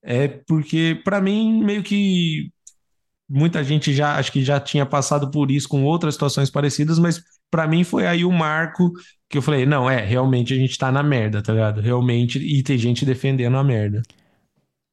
[0.00, 2.52] É porque, para mim, meio que
[3.28, 7.20] muita gente já acho que já tinha passado por isso com outras situações parecidas, mas
[7.50, 8.92] para mim foi aí o marco
[9.28, 11.80] que eu falei, não, é, realmente a gente tá na merda, tá ligado?
[11.80, 14.02] Realmente, e tem gente defendendo a merda.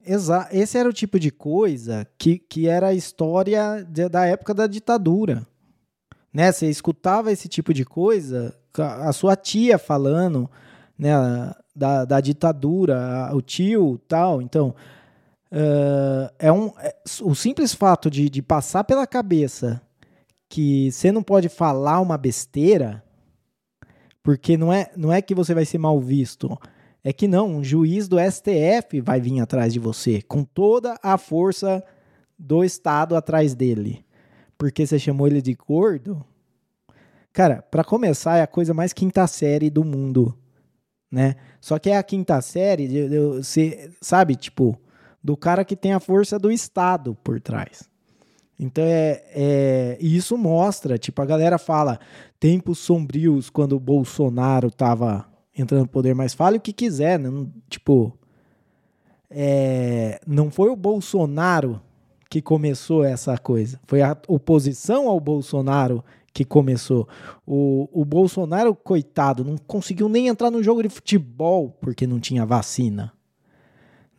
[0.05, 0.55] Exato.
[0.55, 4.67] Esse era o tipo de coisa que, que era a história de, da época da
[4.67, 5.47] ditadura.
[6.33, 6.51] Né?
[6.51, 10.49] Você escutava esse tipo de coisa, a sua tia falando,
[10.99, 11.11] né,
[11.73, 14.41] da, da ditadura, o tio, tal.
[14.41, 14.75] Então,
[15.51, 19.81] uh, é um, é, o simples fato de, de passar pela cabeça
[20.55, 23.03] que você não pode falar uma besteira
[24.23, 26.57] porque não é, não é que você vai ser mal visto.
[27.03, 31.17] É que não, um juiz do STF vai vir atrás de você, com toda a
[31.17, 31.83] força
[32.39, 34.05] do Estado atrás dele.
[34.57, 36.25] Porque você chamou ele de gordo?
[37.33, 40.33] Cara, para começar, é a coisa mais quinta série do mundo,
[41.11, 41.35] né?
[41.59, 44.79] Só que é a quinta série, você sabe, tipo,
[45.21, 47.93] do cara que tem a força do Estado por trás.
[48.59, 51.99] Então é, é isso mostra, tipo, a galera fala
[52.39, 55.25] tempos sombrios quando o Bolsonaro tava
[55.57, 57.29] entrando no poder, mas fale o que quiser, né?
[57.69, 58.17] tipo,
[59.29, 61.81] é, não foi o Bolsonaro
[62.29, 66.03] que começou essa coisa, foi a oposição ao Bolsonaro
[66.33, 67.07] que começou.
[67.47, 72.45] O, o Bolsonaro, coitado, não conseguiu nem entrar no jogo de futebol porque não tinha
[72.45, 73.13] vacina,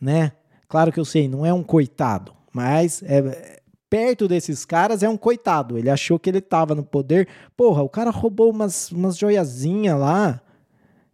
[0.00, 0.32] né?
[0.66, 3.60] Claro que eu sei, não é um coitado, mas é,
[3.96, 5.78] perto desses caras é um coitado.
[5.78, 7.26] Ele achou que ele tava no poder.
[7.56, 10.42] Porra, o cara roubou umas, umas joiazinhas lá.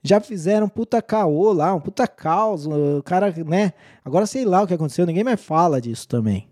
[0.03, 2.67] Já fizeram um puta caô lá, um puta caos.
[2.67, 3.73] O cara, né?
[4.05, 6.49] Agora sei lá o que aconteceu, ninguém mais fala disso também.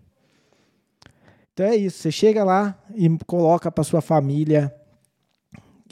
[1.53, 4.73] Então é isso, você chega lá e coloca para sua família.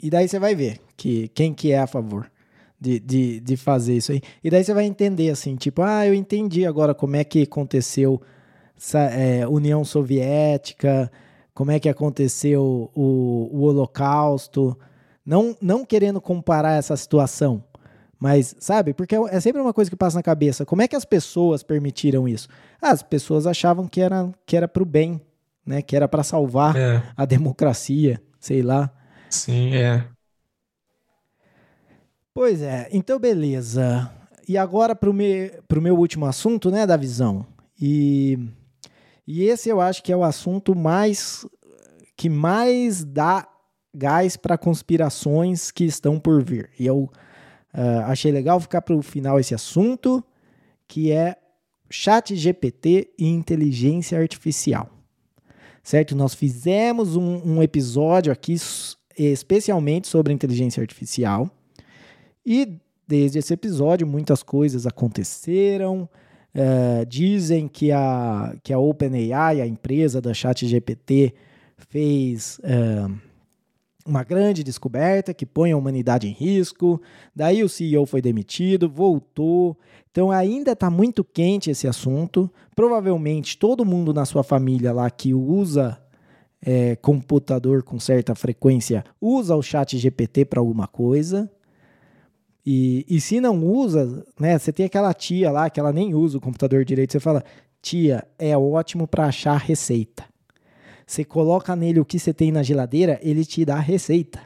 [0.02, 2.30] E daí você vai ver que quem que é a favor
[2.80, 4.22] de, de, de fazer isso aí.
[4.42, 8.22] E daí você vai entender assim, tipo, ah, eu entendi agora como é que aconteceu
[8.94, 11.10] é, União Soviética,
[11.54, 14.76] como é que aconteceu o, o Holocausto,
[15.24, 17.62] não, não querendo comparar essa situação,
[18.18, 20.66] mas, sabe, porque é sempre uma coisa que passa na cabeça.
[20.66, 22.48] Como é que as pessoas permitiram isso?
[22.80, 25.20] Ah, as pessoas achavam que era, que era pro bem
[25.64, 25.82] né?
[25.82, 28.92] Que era para salvar É, a democracia, sei lá.
[29.28, 30.10] sim, é.
[32.32, 34.10] Pois é, então beleza.
[34.48, 37.46] E agora para o me, pro meu último assunto, né, da visão.
[37.80, 38.38] E,
[39.30, 41.46] e esse eu acho que é o assunto mais
[42.16, 43.46] que mais dá
[43.94, 46.68] gás para conspirações que estão por vir.
[46.78, 47.08] E eu
[47.72, 50.22] ah, achei legal ficar para o final esse assunto,
[50.88, 51.36] que é
[51.88, 54.90] Chat GPT e inteligência artificial.
[55.82, 56.16] Certo?
[56.16, 58.56] Nós fizemos um, um episódio aqui
[59.16, 61.48] especialmente sobre inteligência artificial.
[62.44, 66.08] E desde esse episódio, muitas coisas aconteceram.
[66.54, 71.34] Eh, dizem que a, que a OpenAI, a empresa da ChatGPT,
[71.76, 73.06] fez eh,
[74.04, 77.00] uma grande descoberta que põe a humanidade em risco.
[77.34, 79.78] Daí o CEO foi demitido, voltou.
[80.10, 82.50] Então ainda está muito quente esse assunto.
[82.74, 86.00] Provavelmente todo mundo na sua família lá que usa
[86.62, 91.50] eh, computador com certa frequência usa o chat GPT para alguma coisa.
[92.64, 94.58] E, e se não usa, né?
[94.58, 97.12] Você tem aquela tia lá que ela nem usa o computador direito.
[97.12, 97.42] Você fala,
[97.80, 100.24] tia, é ótimo para achar receita.
[101.06, 104.40] Você coloca nele o que você tem na geladeira, ele te dá a receita.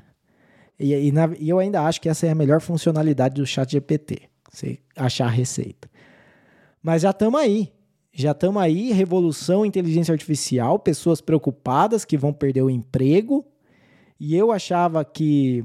[0.79, 3.71] E, e na- e eu ainda acho que essa é a melhor funcionalidade do chat
[3.73, 4.23] GPT.
[4.51, 5.91] Você achar a receita.
[6.83, 7.73] Mas já estamos aí.
[8.13, 13.45] Já estamos aí, revolução inteligência artificial, pessoas preocupadas que vão perder o emprego.
[14.21, 15.65] E eu achava que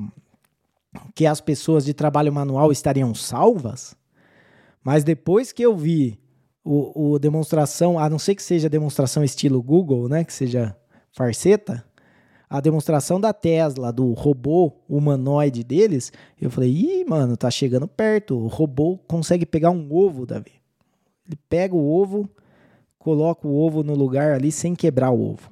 [1.14, 3.96] que as pessoas de trabalho manual estariam salvas,
[4.84, 6.20] mas depois que eu vi
[6.64, 10.76] o, o demonstração, a não ser que seja demonstração estilo Google, né, que seja
[11.12, 11.86] farceta,
[12.50, 16.12] a demonstração da Tesla, do robô humanoide deles,
[16.42, 20.54] eu falei, ih, mano, tá chegando perto, o robô consegue pegar um ovo, Davi.
[21.28, 22.28] Ele pega o ovo,
[22.98, 25.52] coloca o ovo no lugar ali sem quebrar o ovo.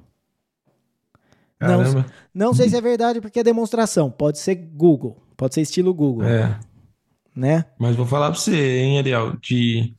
[1.60, 4.10] Não, não sei se é verdade porque é demonstração.
[4.10, 5.16] Pode ser Google.
[5.38, 6.26] Pode ser estilo Google.
[6.26, 6.58] É.
[7.34, 7.64] Né?
[7.78, 9.94] Mas vou falar pra você, hein, Ariel, de,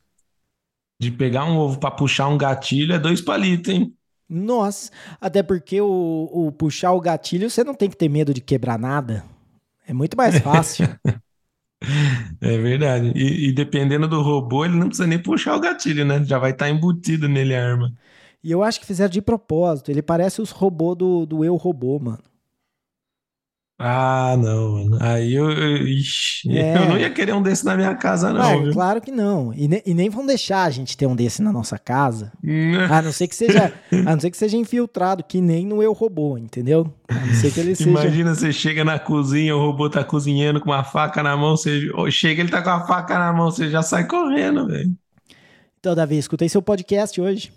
[1.00, 3.94] de pegar um ovo pra puxar um gatilho é dois palitos, hein?
[4.28, 4.90] Nossa.
[5.18, 8.78] Até porque o, o puxar o gatilho, você não tem que ter medo de quebrar
[8.78, 9.24] nada.
[9.88, 10.86] É muito mais fácil.
[12.40, 13.10] É verdade.
[13.16, 16.22] E, e dependendo do robô, ele não precisa nem puxar o gatilho, né?
[16.24, 17.92] Já vai estar embutido nele a arma.
[18.44, 19.90] e eu acho que fizeram de propósito.
[19.90, 22.22] Ele parece os robôs do, do Eu Robô, mano.
[23.82, 24.98] Ah, não, mano.
[25.00, 26.76] Aí eu, eu, ixi, É.
[26.76, 29.54] eu não ia querer um desse na minha casa, não, Ué, claro que não.
[29.54, 32.30] E, ne- e nem vão deixar a gente ter um desse na nossa casa.
[32.90, 35.94] A não ser que seja, a não ser que seja infiltrado, que nem no Eu
[35.94, 36.92] Robô, entendeu?
[37.08, 37.88] A não ser que ele seja.
[37.88, 41.80] Imagina você chega na cozinha, o robô tá cozinhando com uma faca na mão, você
[42.10, 44.90] chega, ele tá com a faca na mão, você já sai correndo, velho.
[45.78, 47.50] Então, Davi, escutei seu podcast hoje.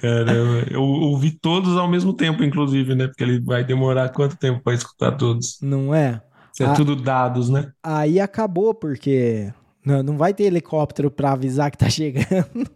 [0.00, 3.06] Caramba, eu ouvi todos ao mesmo tempo, inclusive, né?
[3.06, 5.58] Porque ele vai demorar quanto tempo para escutar todos?
[5.60, 6.22] Não é?
[6.52, 6.74] Isso é Ah.
[6.74, 7.72] tudo dados, né?
[7.82, 9.52] Aí acabou, porque
[9.84, 12.70] não, não vai ter helicóptero pra avisar que tá chegando.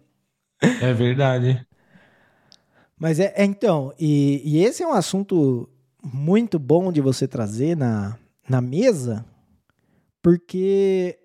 [0.61, 1.65] É verdade.
[2.99, 5.69] Mas é, é então, e, e esse é um assunto
[6.03, 8.17] muito bom de você trazer na,
[8.49, 9.25] na mesa,
[10.23, 11.18] porque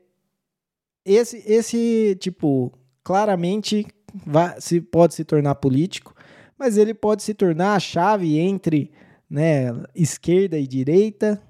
[1.06, 2.72] esse, esse tipo,
[3.04, 3.86] claramente
[4.26, 6.16] vai, se, pode se tornar político,
[6.58, 8.92] mas ele pode se tornar a chave entre
[9.30, 11.42] né, esquerda e direita,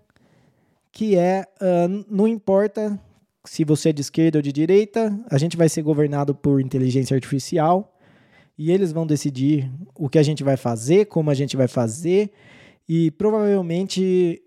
[0.92, 3.00] que é, ah, não importa
[3.46, 7.16] se você é de esquerda ou de direita, a gente vai ser governado por inteligência
[7.16, 7.94] artificial
[8.58, 12.32] e eles vão decidir o que a gente vai fazer, como a gente vai fazer,
[12.88, 14.42] e provavelmente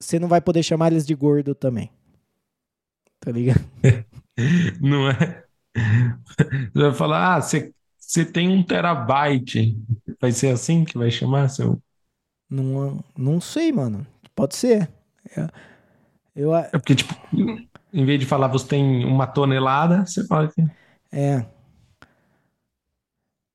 [0.00, 1.90] você não vai poder chamar eles de gordo também.
[3.20, 3.64] Tá ligado?
[4.80, 5.44] Não é?
[6.72, 9.76] Você vai falar, ah, você, você tem um terabyte.
[10.20, 11.80] Vai ser assim que vai chamar seu?
[12.48, 14.06] Não, não sei, mano.
[14.34, 14.88] Pode ser.
[15.36, 15.48] É,
[16.34, 17.14] Eu, É porque, tipo,
[17.92, 20.62] em vez de falar você tem uma tonelada, você fala que.
[21.12, 21.46] é.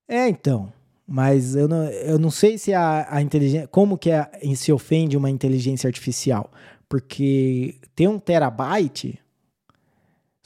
[0.08, 0.72] É, então.
[1.08, 3.68] Mas eu não, eu não sei se a, a inteligência.
[3.68, 6.52] Como que a, se ofende uma inteligência artificial?
[6.88, 9.20] Porque ter um terabyte.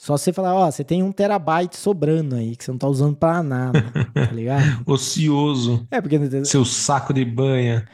[0.04, 3.16] Só você falar, ó, você tem um terabyte sobrando aí, que você não tá usando
[3.16, 3.82] pra nada,
[4.12, 4.62] tá ligado?
[4.86, 7.86] Ocioso, É, porque, seu saco de banha.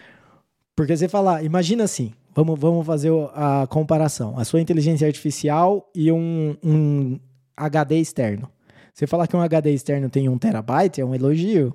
[0.74, 4.36] porque você falar, imagina assim, vamos, vamos fazer a comparação.
[4.36, 7.20] A sua inteligência artificial e um, um
[7.56, 8.50] HD externo.
[8.92, 11.72] Você falar que um HD externo tem um terabyte é um elogio.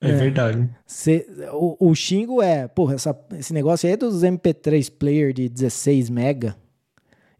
[0.00, 0.66] É, verdade.
[0.86, 5.46] Você- o, o xingo é, porra, essa- esse negócio aí é dos MP3 player de
[5.46, 6.56] 16 mega.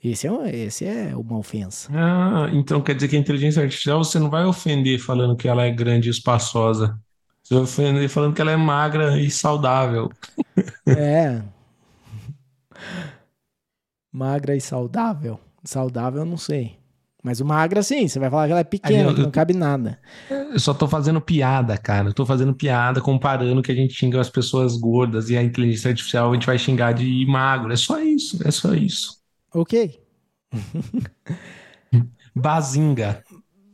[0.02, 1.90] Esse é, um- esse é uma ofensa.
[1.94, 5.64] Ah, então quer dizer que a inteligência artificial você não vai ofender falando que ela
[5.64, 6.98] é grande e espaçosa.
[7.42, 10.10] Você vai ofender falando que ela é magra e saudável.
[10.86, 11.42] É.
[14.12, 15.38] Magra e saudável.
[15.64, 16.76] Saudável, eu não sei.
[17.22, 18.08] Mas o magra, sim.
[18.08, 20.00] Você vai falar que ela é pequena, eu- que não cabe nada.
[20.30, 22.08] Eu só tô fazendo piada, cara.
[22.08, 25.90] Eu tô fazendo piada comparando que a gente xinga as pessoas gordas e a inteligência
[25.90, 27.72] artificial a gente vai xingar de magro.
[27.72, 29.19] É só isso, é só isso.
[29.54, 30.00] Ok.
[32.34, 33.22] Bazinga.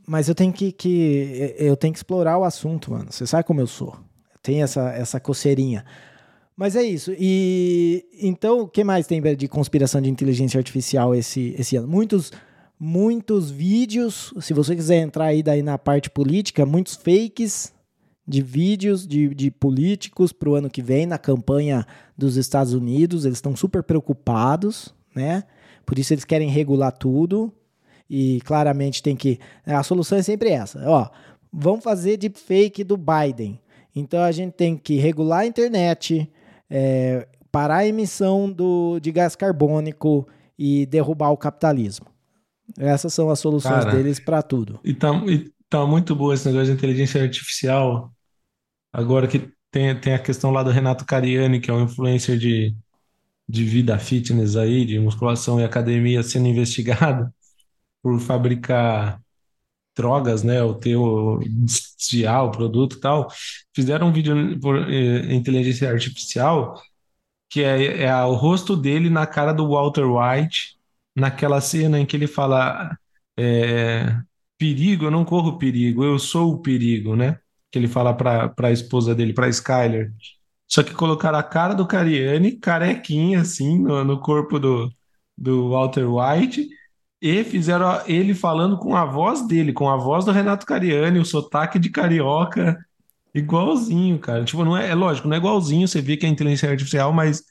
[0.07, 3.11] Mas eu tenho que, que- eu tenho que explorar o assunto, mano.
[3.11, 3.97] Você sabe como eu sou.
[4.43, 5.85] Tem essa, essa coceirinha.
[6.57, 7.13] Mas é isso.
[7.19, 11.89] E então, o que mais tem de conspiração de inteligência artificial esse, esse ano?
[11.89, 12.33] Muitos,
[12.79, 14.33] muitos vídeos.
[14.41, 17.75] Se você quiser entrar aí daí na parte política, muitos fakes
[18.27, 23.25] de vídeos de, de políticos para o ano que vem na campanha dos Estados Unidos.
[23.25, 25.45] Eles estão super preocupados, né?
[25.87, 27.53] Por isso eles querem regular tudo.
[28.11, 29.39] E claramente tem que.
[29.65, 30.83] A solução é sempre essa.
[30.89, 31.09] Ó,
[31.53, 33.61] vamos fazer deepfake do Biden.
[33.95, 36.31] Então a gente tem que regular a internet,
[36.69, 40.29] é, parar a emissão do, de gás carbônico
[40.59, 42.07] e derrubar o capitalismo.
[42.79, 43.97] Essas são as soluções Cara.
[43.97, 44.79] deles para tudo.
[44.85, 48.13] E tá, e tá muito boa esse negócio de inteligência artificial.
[48.93, 52.75] Agora que tem, tem a questão lá do Renato Cariani, que é um influencer de,
[53.49, 57.33] de vida fitness aí, de musculação e academia, sendo investigado
[58.03, 59.21] por fabricar
[59.97, 60.63] drogas, né?
[60.63, 63.29] O teu o produto e tal.
[63.75, 66.81] Fizeram um vídeo por eh, inteligência artificial
[67.49, 70.77] que é, é o rosto dele na cara do Walter White,
[71.15, 72.97] naquela cena em que ele fala
[73.39, 74.17] é,
[74.59, 77.39] perigo, eu não corro perigo, eu sou o perigo, né?
[77.71, 80.13] Que ele fala para a esposa dele, para Skyler.
[80.69, 84.91] Só que colocaram a cara do Cariani, carequinha assim, no, no corpo do,
[85.37, 86.69] do Walter White,
[87.21, 91.25] e fizeram ele falando com a voz dele, com a voz do Renato Cariani, o
[91.25, 92.77] sotaque de carioca,
[93.35, 94.45] igualzinho, cara.
[94.45, 97.43] Tipo, não é, é lógico, não é igualzinho, você vê que é inteligência artificial, mas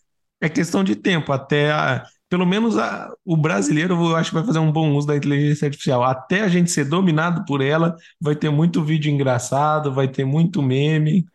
[0.42, 4.46] é questão de tempo, até a- pelo menos a- o brasileiro, eu acho que vai
[4.46, 6.04] fazer um bom uso da inteligência artificial.
[6.04, 10.62] Até a gente ser dominado por ela, vai ter muito vídeo engraçado, vai ter muito
[10.62, 11.26] meme.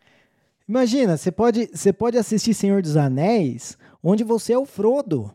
[0.71, 5.29] Imagina, você pode, você pode assistir Senhor dos Anéis, onde você é o Frodo.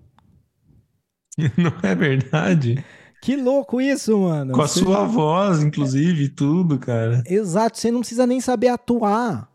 [1.59, 2.83] Não é verdade?
[3.21, 4.55] Que louco isso, mano.
[4.55, 7.23] Com a Você- sua voz, inclusive, tudo, cara.
[7.27, 9.51] Exato, você não precisa nem saber atuar.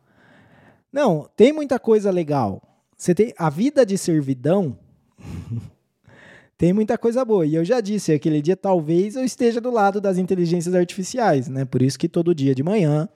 [0.94, 2.62] Não, tem muita coisa legal.
[2.96, 4.78] Você tem a vida de servidão.
[6.60, 7.44] tem muita coisa boa.
[7.44, 11.66] E eu já disse, aquele dia talvez eu esteja do lado das inteligências artificiais, né?
[11.66, 13.10] Por isso que todo dia de manhã,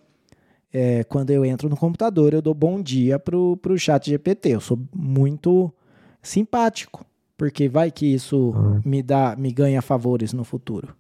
[0.76, 4.50] é, quando eu entro no computador, eu dou bom dia pro, pro chat GPT.
[4.50, 5.74] Eu sou muito
[6.22, 7.06] simpático,
[7.38, 8.54] porque vai que isso
[8.84, 10.94] me dá, me ganha favores no futuro.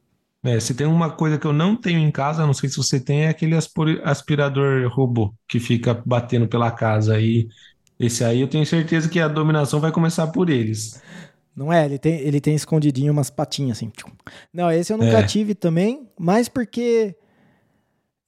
[0.43, 2.99] É, se tem uma coisa que eu não tenho em casa, não sei se você
[2.99, 3.55] tem, é aquele
[4.03, 7.47] aspirador robô que fica batendo pela casa aí.
[7.99, 11.01] Esse aí eu tenho certeza que a dominação vai começar por eles.
[11.55, 11.85] Não é?
[11.85, 13.91] Ele tem, ele tem escondidinho umas patinhas assim.
[14.53, 15.23] Não, esse eu nunca É.
[15.23, 17.15] tive também, mas porque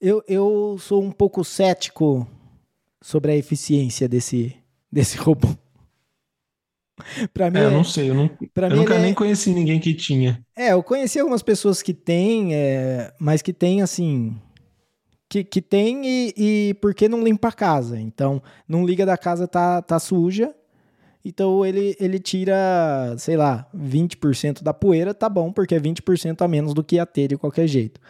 [0.00, 2.26] eu, eu sou um pouco cético
[3.02, 4.56] sobre a eficiência desse,
[4.90, 5.48] desse robô.
[7.32, 8.24] Pra mim, É, eu é- não sei, eu, não,
[8.68, 10.44] eu nunca ele nem é, conheci ninguém que tinha.
[10.56, 14.36] é, eu conheci algumas pessoas que têm, é, mas que tem assim.
[15.28, 16.34] Que, que tem e,
[16.70, 18.00] e porque não limpa a casa.
[18.00, 20.54] Então, não liga da casa, tá, tá suja.
[21.24, 26.48] Então ele, ele tira, sei lá, 20% da poeira, tá bom, porque é 20% a
[26.48, 28.00] menos do que ia ter de qualquer jeito.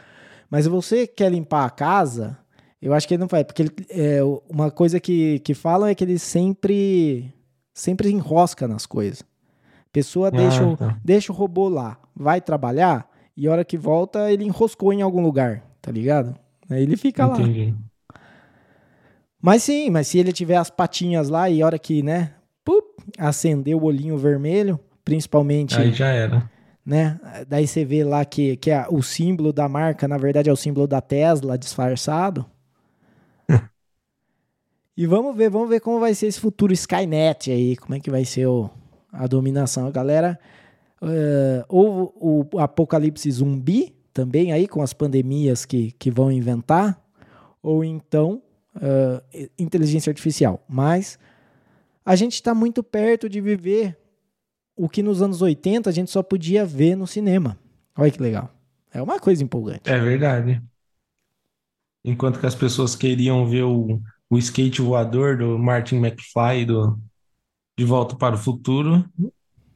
[0.50, 2.38] Mas se você quer limpar a casa,
[2.80, 3.44] eu acho que ele não faz.
[3.44, 7.32] Porque ele, é, uma coisa que, que falam é que ele sempre,
[7.74, 9.22] sempre enrosca nas coisas.
[9.22, 10.98] A pessoa deixa, Ah, o, tá.
[11.04, 15.22] deixa o robô lá, vai trabalhar, e a hora que volta, ele enroscou em algum
[15.22, 16.34] lugar, tá ligado?
[16.68, 17.40] Aí ele fica lá.
[17.40, 17.74] Entendi.
[19.40, 22.32] Mas sim, mas se ele tiver as patinhas lá e a hora que, né,
[22.64, 22.84] pup,
[23.16, 26.50] acender o olhinho vermelho, principalmente, Aí já era.
[26.88, 30.52] Né, daí você vê lá que, que a- o símbolo da marca, na verdade, é
[30.52, 32.46] o símbolo da Tesla disfarçado.
[34.96, 38.10] e vamos ver, vamos ver como vai ser esse futuro Skynet aí, como é que
[38.10, 38.70] vai ser o,
[39.12, 39.86] a dominação.
[39.86, 40.40] A galera,
[41.02, 46.98] eh, ou o apocalipse zumbi também aí, com as pandemias que, que vão inventar,
[47.62, 48.40] ou então
[48.80, 50.64] eh, inteligência artificial.
[50.66, 51.18] Mas
[52.02, 53.94] a gente está muito perto de viver
[54.78, 57.58] o que nos anos 80 a gente só podia ver no cinema.
[57.96, 58.54] Olha que legal.
[58.92, 59.90] É uma coisa empolgante.
[59.90, 60.62] É verdade.
[62.04, 64.00] Enquanto que as pessoas queriam ver o,
[64.30, 66.98] o skate voador do Martin McFly do
[67.76, 69.04] De Volta para o Futuro,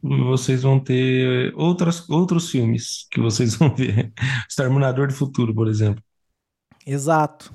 [0.00, 4.12] vocês vão ter outras, outros filmes que vocês vão ver.
[4.48, 6.02] Exterminador do Futuro, por exemplo.
[6.86, 7.52] Exato.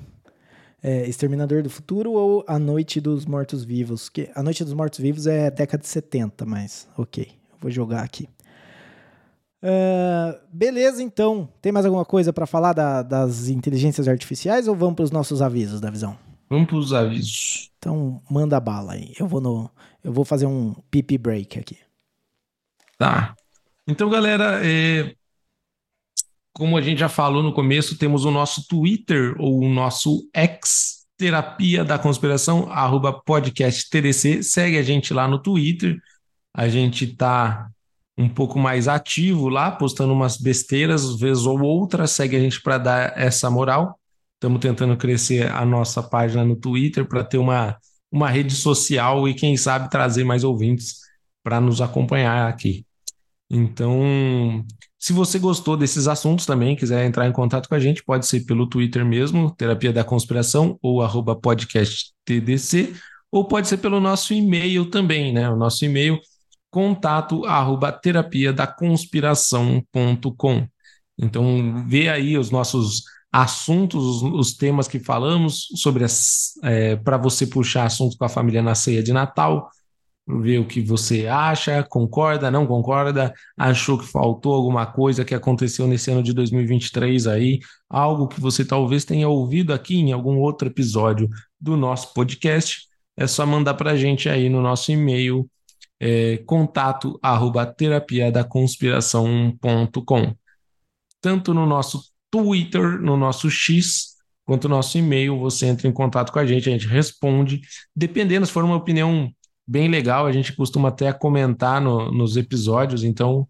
[0.82, 4.08] É, Exterminador do Futuro ou A Noite dos Mortos-Vivos?
[4.08, 8.28] Que A Noite dos Mortos-Vivos é década de 70, mas ok, vou jogar aqui.
[9.62, 11.48] Uh, beleza, então.
[11.60, 15.42] Tem mais alguma coisa para falar da, das inteligências artificiais ou vamos para os nossos
[15.42, 16.16] avisos da visão?
[16.48, 17.70] Vamos para os avisos.
[17.78, 19.12] Então manda bala aí.
[19.18, 19.70] Eu vou no,
[20.02, 21.78] eu vou fazer um pipi break aqui.
[22.96, 23.34] Tá.
[23.86, 25.14] Então, galera, é...
[26.52, 31.06] como a gente já falou no começo, temos o nosso Twitter ou o nosso X
[31.16, 34.42] Terapia da Conspiração, arroba podcast TDC.
[34.44, 35.98] Segue a gente lá no Twitter.
[36.58, 37.70] A gente tá
[38.18, 42.78] um pouco mais ativo lá, postando umas besteiras, vez ou outra, segue a gente para
[42.78, 43.96] dar essa moral.
[44.34, 47.78] Estamos tentando crescer a nossa página no Twitter para ter uma,
[48.10, 50.96] uma rede social e, quem sabe, trazer mais ouvintes
[51.44, 52.84] para nos acompanhar aqui.
[53.48, 54.66] Então,
[54.98, 58.40] se você gostou desses assuntos também, quiser entrar em contato com a gente, pode ser
[58.40, 62.94] pelo Twitter mesmo, Terapia da Conspiração, ou arroba podcast TDC,
[63.30, 65.48] ou pode ser pelo nosso e-mail também, né?
[65.48, 66.18] O nosso e-mail
[66.70, 70.66] contato arroba terapia da conspiração.com.
[71.18, 73.02] Então, vê aí os nossos
[73.32, 76.04] assuntos, os, temas que falamos sobre
[76.62, 79.68] é, para você puxar assuntos com a família na ceia de Natal,
[80.26, 85.86] ver o que você acha, concorda, não concorda, achou que faltou alguma coisa que aconteceu
[85.86, 90.68] nesse ano de 2023 aí, algo que você talvez tenha ouvido aqui em algum outro
[90.68, 91.28] episódio
[91.60, 95.48] do nosso podcast, é só mandar para a gente aí no nosso e-mail
[96.00, 100.34] é, contato arroba terapia da conspiração.com.
[101.20, 106.32] Tanto no nosso Twitter, no nosso X, quanto no nosso e-mail, você entra em contato
[106.32, 107.60] com a gente, a gente responde.
[107.94, 109.30] Dependendo, se for uma opinião
[109.66, 113.46] bem legal, a gente costuma até comentar no, nos episódios, então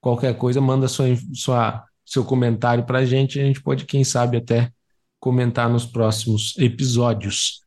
[0.00, 4.36] qualquer coisa, manda sua, sua, seu comentário para a gente, a gente pode, quem sabe,
[4.36, 4.70] até
[5.18, 7.63] comentar nos próximos episódios.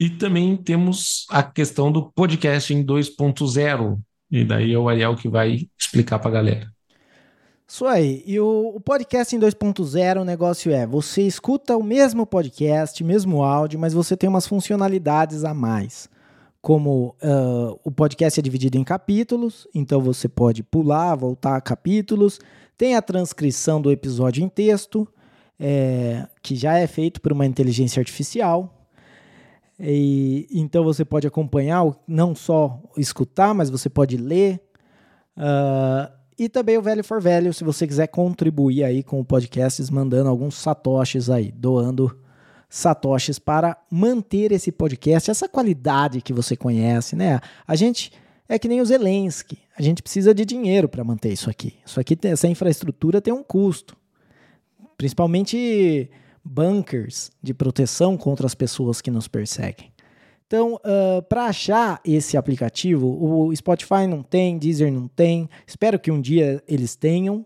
[0.00, 3.98] E também temos a questão do podcasting 2.0.
[4.30, 6.72] E daí é o Ariel que vai explicar para a galera.
[7.66, 8.22] Isso aí.
[8.24, 13.42] E o, o podcast em 2.0, o negócio é: você escuta o mesmo podcast, mesmo
[13.42, 16.08] áudio, mas você tem umas funcionalidades a mais.
[16.62, 22.40] Como uh, o podcast é dividido em capítulos, então você pode pular, voltar a capítulos.
[22.76, 25.06] Tem a transcrição do episódio em texto,
[25.58, 28.77] é, que já é feito por uma inteligência artificial.
[29.80, 34.60] E, então você pode acompanhar, não só escutar, mas você pode ler.
[35.36, 39.92] Uh, e também o Velho for Velho, se você quiser contribuir aí com o podcast,
[39.92, 42.16] mandando alguns satoshis aí, doando
[42.68, 47.40] satoshis para manter esse podcast, essa qualidade que você conhece, né?
[47.66, 48.12] A gente
[48.48, 51.74] é que nem o Zelensky, a gente precisa de dinheiro para manter isso aqui.
[51.84, 53.96] Isso aqui, essa infraestrutura tem um custo.
[54.96, 56.10] Principalmente
[56.44, 59.92] bunkers de proteção contra as pessoas que nos perseguem.
[60.46, 65.48] Então, uh, para achar esse aplicativo, o Spotify não tem, Deezer não tem.
[65.66, 67.44] Espero que um dia eles tenham,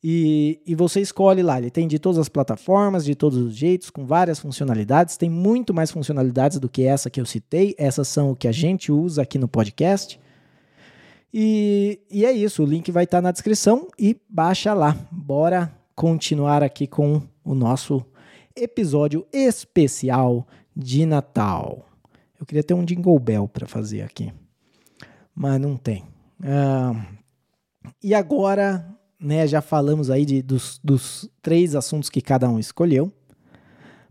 [0.02, 1.58] e, e você escolhe lá.
[1.58, 5.18] Ele tem de todas as plataformas, de todos os jeitos, com várias funcionalidades.
[5.18, 7.74] Tem muito mais funcionalidades do que essa que eu citei.
[7.76, 10.18] Essas são o que a gente usa aqui no podcast.
[11.32, 14.96] E, e é isso, o link vai estar tá na descrição e baixa lá.
[15.10, 18.04] Bora continuar aqui com o nosso
[18.56, 21.86] episódio especial de Natal.
[22.40, 24.32] Eu queria ter um Jingle Bell para fazer aqui,
[25.34, 26.04] mas não tem.
[26.40, 27.18] Uh,
[28.02, 28.88] e agora,
[29.20, 33.12] né, já falamos aí de, dos, dos três assuntos que cada um escolheu,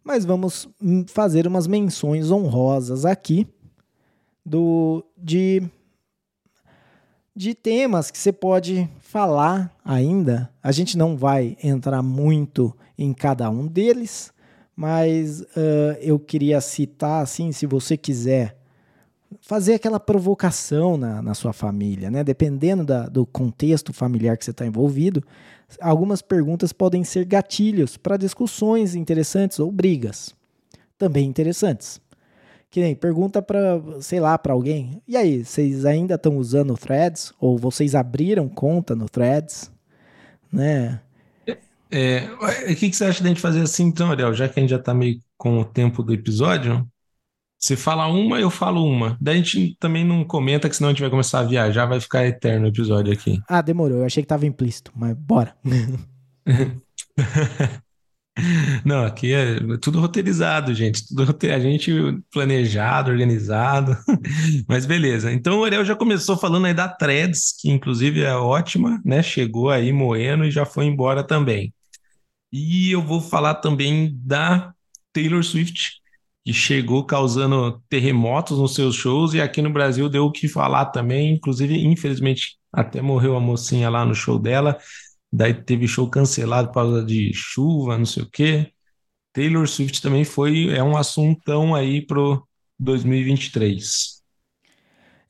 [0.04, 0.70] mas vamos
[1.08, 3.48] fazer umas menções honrosas aqui
[4.46, 5.64] do de
[7.38, 10.50] de temas que você pode falar ainda.
[10.62, 14.34] A gente não vai entrar muito em cada um deles,
[14.76, 18.58] mas uh, eu queria citar, assim, se você quiser
[19.40, 22.24] fazer aquela provocação na, na sua família, né?
[22.24, 25.24] Dependendo da, do contexto familiar que você está envolvido,
[25.80, 30.36] algumas perguntas podem ser gatilhos para discussões interessantes ou brigas
[30.98, 32.02] também interessantes.
[32.70, 35.02] Que nem pergunta para, sei lá, para alguém.
[35.08, 39.72] E aí, vocês ainda estão usando o Threads ou vocês abriram conta no Threads,
[40.52, 41.02] né?
[41.90, 42.30] É,
[42.70, 44.34] o que, que você acha de a gente fazer assim, então, Ariel?
[44.34, 46.86] Já que a gente já está meio com o tempo do episódio,
[47.58, 49.18] você fala uma, eu falo uma.
[49.20, 52.00] Daí a gente também não comenta, que senão a gente vai começar a viajar, vai
[52.00, 53.40] ficar eterno o episódio aqui.
[53.48, 54.00] Ah, demorou.
[54.00, 55.56] Eu achei que estava implícito, mas bora.
[58.86, 61.08] Não, aqui é tudo roteirizado, gente.
[61.08, 61.92] Tudo a gente
[62.32, 63.98] planejado, organizado.
[64.68, 65.32] Mas beleza.
[65.32, 69.24] Então o Ariel já começou falando aí da Threads, que inclusive é ótima, né?
[69.24, 71.74] Chegou aí moendo e já foi embora também.
[72.52, 74.74] E eu vou falar também da
[75.12, 75.94] Taylor Swift,
[76.46, 80.86] que chegou causando terremotos nos seus shows e aqui no Brasil deu o que falar
[80.88, 81.34] também.
[81.34, 84.78] Inclusive, infelizmente, até morreu a mocinha lá no show dela.
[85.32, 88.72] Daí teve show cancelado por causa de chuva, não sei o quê.
[89.34, 92.48] Taylor Swift também foi, é um assuntão aí pro
[92.80, 94.24] 2023.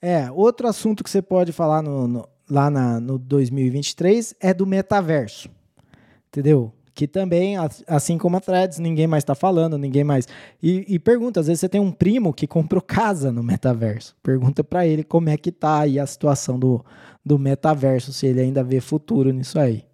[0.01, 4.65] É, outro assunto que você pode falar no, no- lá na, no 2023 é do
[4.65, 5.49] metaverso.
[6.29, 6.73] Entendeu?
[6.95, 10.27] Que também, as- assim como a Threads, ninguém mais está falando, ninguém mais.
[10.63, 14.15] E, e pergunta, às vezes você tem um primo que comprou casa no metaverso.
[14.23, 16.85] Pergunta para ele como é que tá aí a situação do,
[17.27, 19.85] do metaverso, se ele ainda vê futuro nisso aí.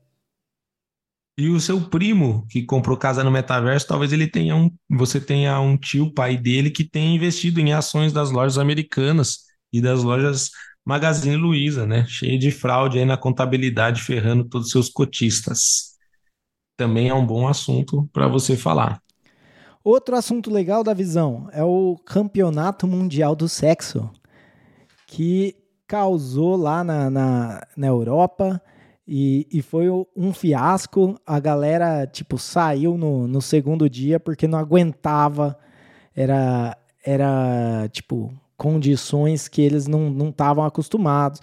[1.38, 5.60] E o seu primo que comprou casa no metaverso, talvez ele tenha um, você tenha
[5.60, 9.40] um tio, pai dele, que tenha investido em ações das lojas americanas
[9.72, 10.52] e das lojas
[10.86, 12.06] Magazine Luiza, né?
[12.08, 15.98] Cheio de fraude aí na contabilidade, ferrando todos os seus cotistas.
[16.78, 19.02] Também é um bom assunto para você falar.
[19.84, 24.10] Outro assunto legal da visão é o Campeonato Mundial do Sexo,
[25.08, 25.56] que
[25.88, 28.62] causou lá na, na, na Europa
[29.08, 31.16] e, e foi um fiasco.
[31.26, 35.58] A galera, tipo, saiu no, no segundo dia porque não aguentava.
[36.16, 41.40] Era, era tipo, condições que eles não estavam acostumados.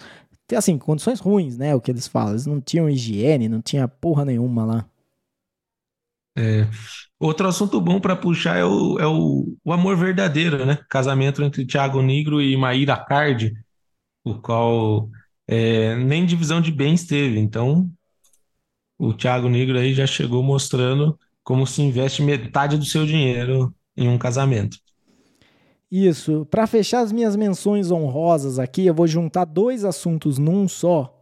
[0.55, 1.73] Assim, condições ruins, né?
[1.75, 2.31] O que eles falam.
[2.31, 4.85] Eles não tinham higiene, não tinha porra nenhuma lá.
[6.37, 6.67] É.
[7.19, 10.79] Outro assunto bom para puxar é, o, é o, o amor verdadeiro, né?
[10.89, 13.53] Casamento entre Thiago Negro e Maíra Cardi,
[14.23, 15.09] o qual
[15.47, 17.39] é, nem divisão de bens teve.
[17.39, 17.89] Então,
[18.97, 24.07] o Thiago Negro aí já chegou mostrando como se investe metade do seu dinheiro em
[24.07, 24.77] um casamento.
[25.91, 26.47] Isso.
[26.49, 31.17] Para fechar as minhas menções honrosas aqui, eu vou juntar dois assuntos num só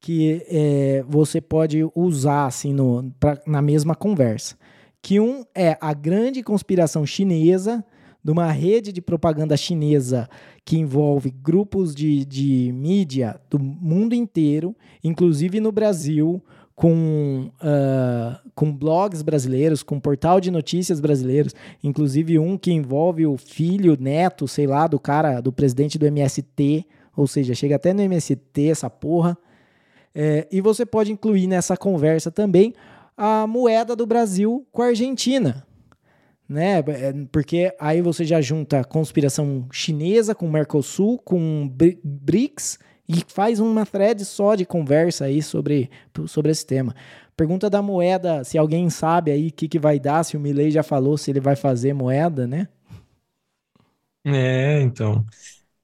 [0.00, 4.56] que é, você pode usar assim no, pra, na mesma conversa.
[5.00, 7.84] Que um é a grande conspiração chinesa
[8.24, 10.28] de uma rede de propaganda chinesa
[10.64, 16.42] que envolve grupos de, de mídia do mundo inteiro, inclusive no Brasil,
[16.74, 23.36] com, uh, com blogs brasileiros, com portal de notícias brasileiros, inclusive um que envolve o
[23.36, 28.00] filho, neto, sei lá, do cara, do presidente do MST, ou seja, chega até no
[28.00, 29.36] MST essa porra.
[30.14, 32.72] É, e você pode incluir nessa conversa também
[33.16, 35.64] a moeda do Brasil com a Argentina.
[36.48, 36.82] Né?
[37.32, 44.24] Porque aí você já junta conspiração chinesa com Mercosul, com BRICS e faz uma thread
[44.24, 45.90] só de conversa aí sobre,
[46.26, 46.94] sobre esse tema.
[47.36, 50.70] Pergunta da moeda, se alguém sabe aí o que, que vai dar, se o Milley
[50.70, 52.68] já falou se ele vai fazer moeda, né?
[54.24, 55.24] É, então.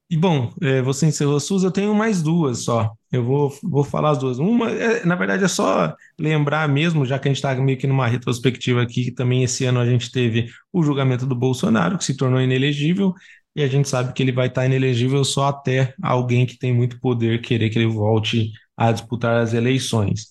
[0.08, 2.92] E bom, é, você encerrou a SUS, eu tenho mais duas só.
[3.12, 4.38] Eu vou, vou falar as duas.
[4.38, 7.86] Uma, é, na verdade, é só lembrar mesmo, já que a gente está meio que
[7.86, 12.04] numa retrospectiva aqui, que também esse ano a gente teve o julgamento do Bolsonaro, que
[12.04, 13.12] se tornou inelegível,
[13.54, 17.00] e a gente sabe que ele vai estar inelegível só até alguém que tem muito
[17.00, 20.28] poder querer que ele volte a disputar as eleições.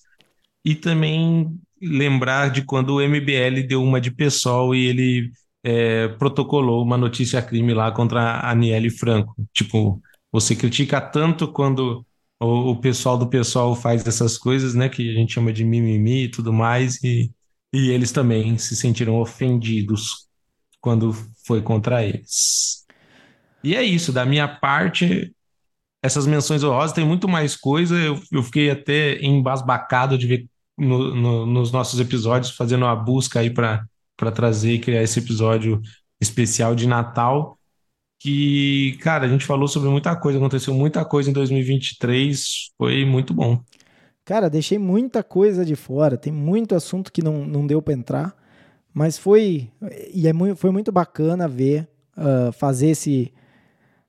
[0.64, 5.30] E também lembrar de quando o MBL deu uma de pessoal e ele
[5.62, 9.34] é, protocolou uma notícia crime lá contra a Aniele Franco.
[9.52, 10.00] Tipo,
[10.32, 12.04] você critica tanto quando
[12.40, 16.24] o, o pessoal do pessoal faz essas coisas, né, que a gente chama de mimimi
[16.24, 17.30] e tudo mais, e,
[17.72, 20.28] e eles também se sentiram ofendidos
[20.80, 21.12] quando
[21.46, 22.86] foi contra eles.
[23.62, 25.34] E é isso, da minha parte,
[26.02, 30.48] essas menções honrosas tem muito mais coisa, eu, eu fiquei até embasbacado de ver
[30.78, 33.86] no, no, nos nossos episódios, fazendo uma busca aí para
[34.34, 35.80] trazer e criar esse episódio
[36.20, 37.59] especial de Natal.
[38.22, 43.32] Que, cara, a gente falou sobre muita coisa, aconteceu muita coisa em 2023, foi muito
[43.32, 43.58] bom.
[44.26, 48.36] Cara, deixei muita coisa de fora, tem muito assunto que não, não deu para entrar,
[48.92, 49.70] mas foi
[50.12, 53.32] e é muito, foi muito bacana ver, uh, fazer esse,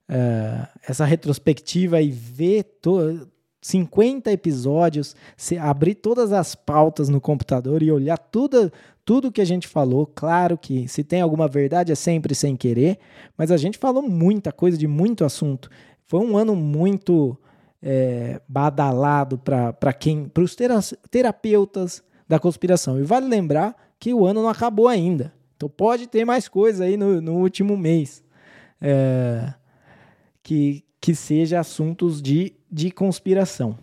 [0.10, 3.28] uh, essa retrospectiva e ver to,
[3.62, 5.16] 50 episódios,
[5.60, 8.72] abrir todas as pautas no computador e olhar tudo,
[9.06, 10.08] tudo que a gente falou.
[10.08, 12.98] Claro que se tem alguma verdade é sempre sem querer,
[13.38, 15.70] mas a gente falou muita coisa de muito assunto.
[16.08, 17.38] Foi um ano muito
[17.82, 20.56] é, badalado para quem, para os
[21.10, 23.00] terapeutas da conspiração.
[23.00, 25.34] E vale lembrar que o ano não acabou ainda.
[25.56, 28.24] Então pode ter mais coisa aí no, no último mês.
[28.82, 29.54] É,
[30.42, 33.78] que, que seja assuntos de, de conspiração.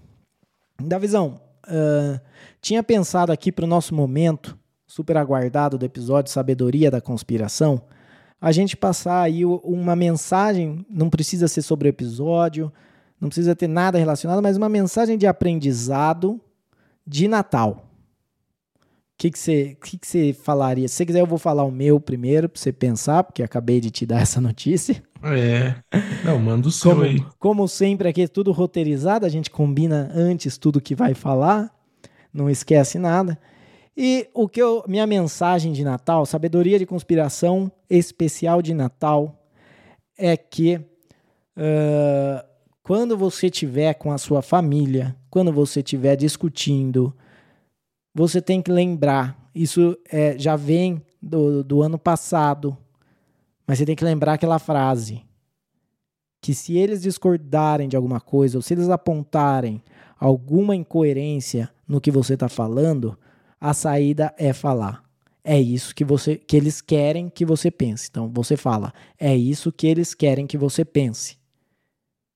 [0.80, 2.20] Da visão, uh,
[2.60, 7.82] tinha pensado aqui para o nosso momento super aguardado do episódio Sabedoria da Conspiração,
[8.40, 12.72] a gente passar aí uma mensagem, não precisa ser sobre o episódio,
[13.20, 16.40] não precisa ter nada relacionado, mas uma mensagem de aprendizado
[17.06, 17.87] de Natal.
[19.18, 20.86] O que, você, que, que você falaria?
[20.86, 23.90] Se você quiser, eu vou falar o meu primeiro para você pensar, porque acabei de
[23.90, 25.02] te dar essa notícia.
[25.24, 25.74] É.
[26.24, 27.26] Não, manda o seu como, aí.
[27.36, 31.68] Como sempre, aqui é tudo roteirizado, a gente combina antes tudo que vai falar,
[32.32, 33.36] não esquece nada.
[33.96, 39.44] E o que eu, minha mensagem de Natal, sabedoria de conspiração especial de Natal,
[40.16, 40.76] é que
[41.56, 42.46] uh,
[42.84, 47.12] quando você tiver com a sua família, quando você estiver discutindo,
[48.18, 49.38] você tem que lembrar.
[49.54, 52.76] Isso é, já vem do, do ano passado,
[53.64, 55.22] mas você tem que lembrar aquela frase
[56.40, 59.82] que se eles discordarem de alguma coisa ou se eles apontarem
[60.18, 63.16] alguma incoerência no que você está falando,
[63.60, 65.04] a saída é falar.
[65.44, 68.08] É isso que você que eles querem que você pense.
[68.10, 71.38] Então você fala, é isso que eles querem que você pense.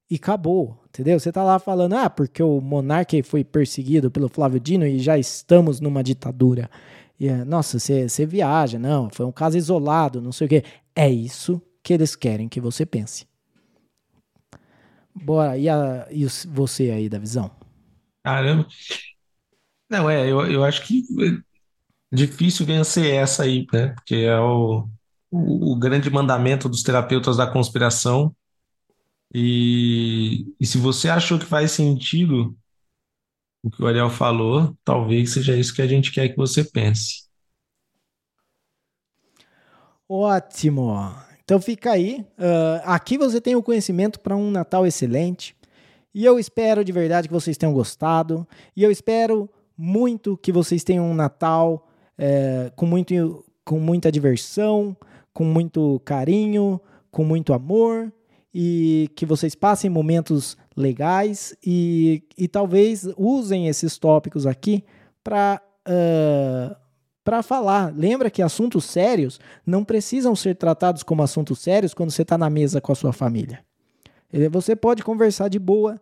[0.09, 1.19] E acabou, entendeu?
[1.19, 5.19] Você tá lá falando, ah, porque o monarca foi perseguido pelo Flávio Dino e já
[5.19, 6.70] estamos numa ditadura.
[7.19, 10.64] E, eh, nossa, você viaja, não, foi um caso isolado, não sei o quê.
[10.94, 13.27] É isso que eles querem que você pense.
[15.14, 17.51] Bora, e, a, e você aí da visão?
[18.23, 18.66] Caramba.
[19.90, 23.89] Não, é, eu, eu acho que é difícil vencer essa aí, né?
[23.89, 24.89] Porque é o,
[25.31, 28.35] o, o grande mandamento dos terapeutas da conspiração.
[29.34, 32.54] E, e se você achou que faz sentido
[33.64, 37.28] o que o Ariel falou, talvez seja isso que a gente quer que você pense.
[40.09, 41.14] Ótimo.
[41.42, 42.26] Então fica aí.
[42.32, 45.56] Uh, aqui você tem o conhecimento para um Natal excelente.
[46.14, 48.46] E eu espero de verdade que vocês tenham gostado.
[48.76, 51.88] E eu espero muito que vocês tenham um Natal
[52.18, 54.94] é, com, muito, com muita diversão,
[55.32, 56.78] com muito carinho,
[57.10, 58.12] com muito amor
[58.54, 64.84] e que vocês passem momentos legais e, e talvez usem esses tópicos aqui
[65.22, 66.82] para uh,
[67.24, 67.94] para falar.
[67.94, 72.50] Lembra que assuntos sérios não precisam ser tratados como assuntos sérios quando você está na
[72.50, 73.64] mesa com a sua família.
[74.50, 76.00] Você pode conversar de boa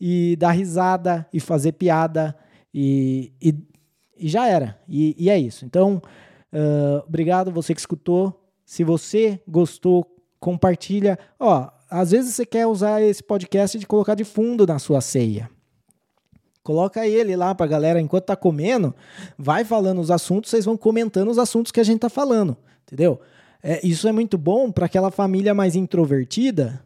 [0.00, 2.34] e dar risada e fazer piada
[2.72, 3.54] e, e,
[4.16, 4.78] e já era.
[4.88, 5.64] E, e, é isso.
[5.64, 6.00] Então,
[6.52, 8.50] uh, obrigado você que escutou.
[8.64, 10.06] Se você gostou,
[10.40, 11.18] compartilha.
[11.38, 15.50] Ó, às vezes você quer usar esse podcast de colocar de fundo na sua ceia.
[16.62, 18.94] Coloca ele lá pra galera enquanto tá comendo,
[19.38, 22.56] vai falando os assuntos, vocês vão comentando os assuntos que a gente tá falando,
[22.86, 23.20] entendeu?
[23.62, 26.84] É, isso é muito bom para aquela família mais introvertida,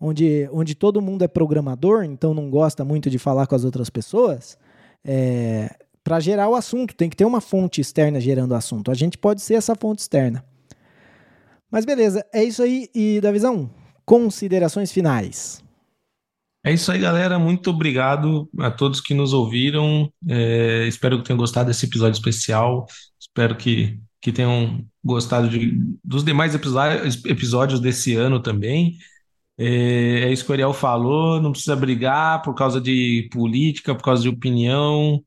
[0.00, 3.88] onde, onde todo mundo é programador, então não gosta muito de falar com as outras
[3.88, 4.58] pessoas
[5.04, 6.94] é, para gerar o assunto.
[6.94, 8.90] Tem que ter uma fonte externa gerando o assunto.
[8.90, 10.44] A gente pode ser essa fonte externa.
[11.70, 12.88] Mas beleza, é isso aí.
[12.94, 13.70] E da visão,
[14.06, 15.62] considerações finais.
[16.64, 17.38] É isso aí, galera.
[17.38, 20.10] Muito obrigado a todos que nos ouviram.
[20.28, 22.86] É, espero que tenham gostado desse episódio especial.
[23.20, 28.96] Espero que, que tenham gostado de, dos demais episódios desse ano também.
[29.58, 34.02] É, é isso que o Ariel falou, não precisa brigar por causa de política, por
[34.04, 35.22] causa de opinião,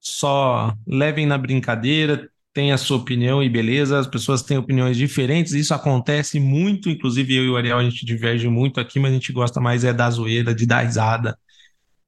[0.00, 5.52] só levem na brincadeira, tem a sua opinião e beleza, as pessoas têm opiniões diferentes,
[5.52, 9.14] isso acontece muito, inclusive eu e o Ariel a gente diverge muito aqui, mas a
[9.14, 11.38] gente gosta mais é da zoeira, de dar risada.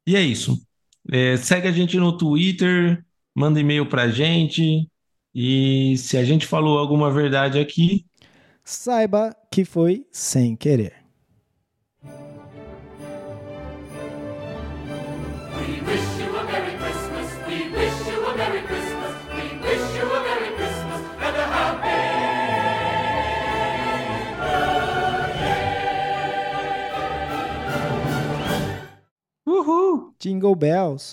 [0.07, 0.61] E é isso.
[1.11, 3.05] É, segue a gente no Twitter,
[3.35, 4.89] manda e-mail pra gente,
[5.35, 8.05] e se a gente falou alguma verdade aqui,
[8.65, 11.02] saiba que foi sem querer.
[30.23, 31.05] Jingle bells.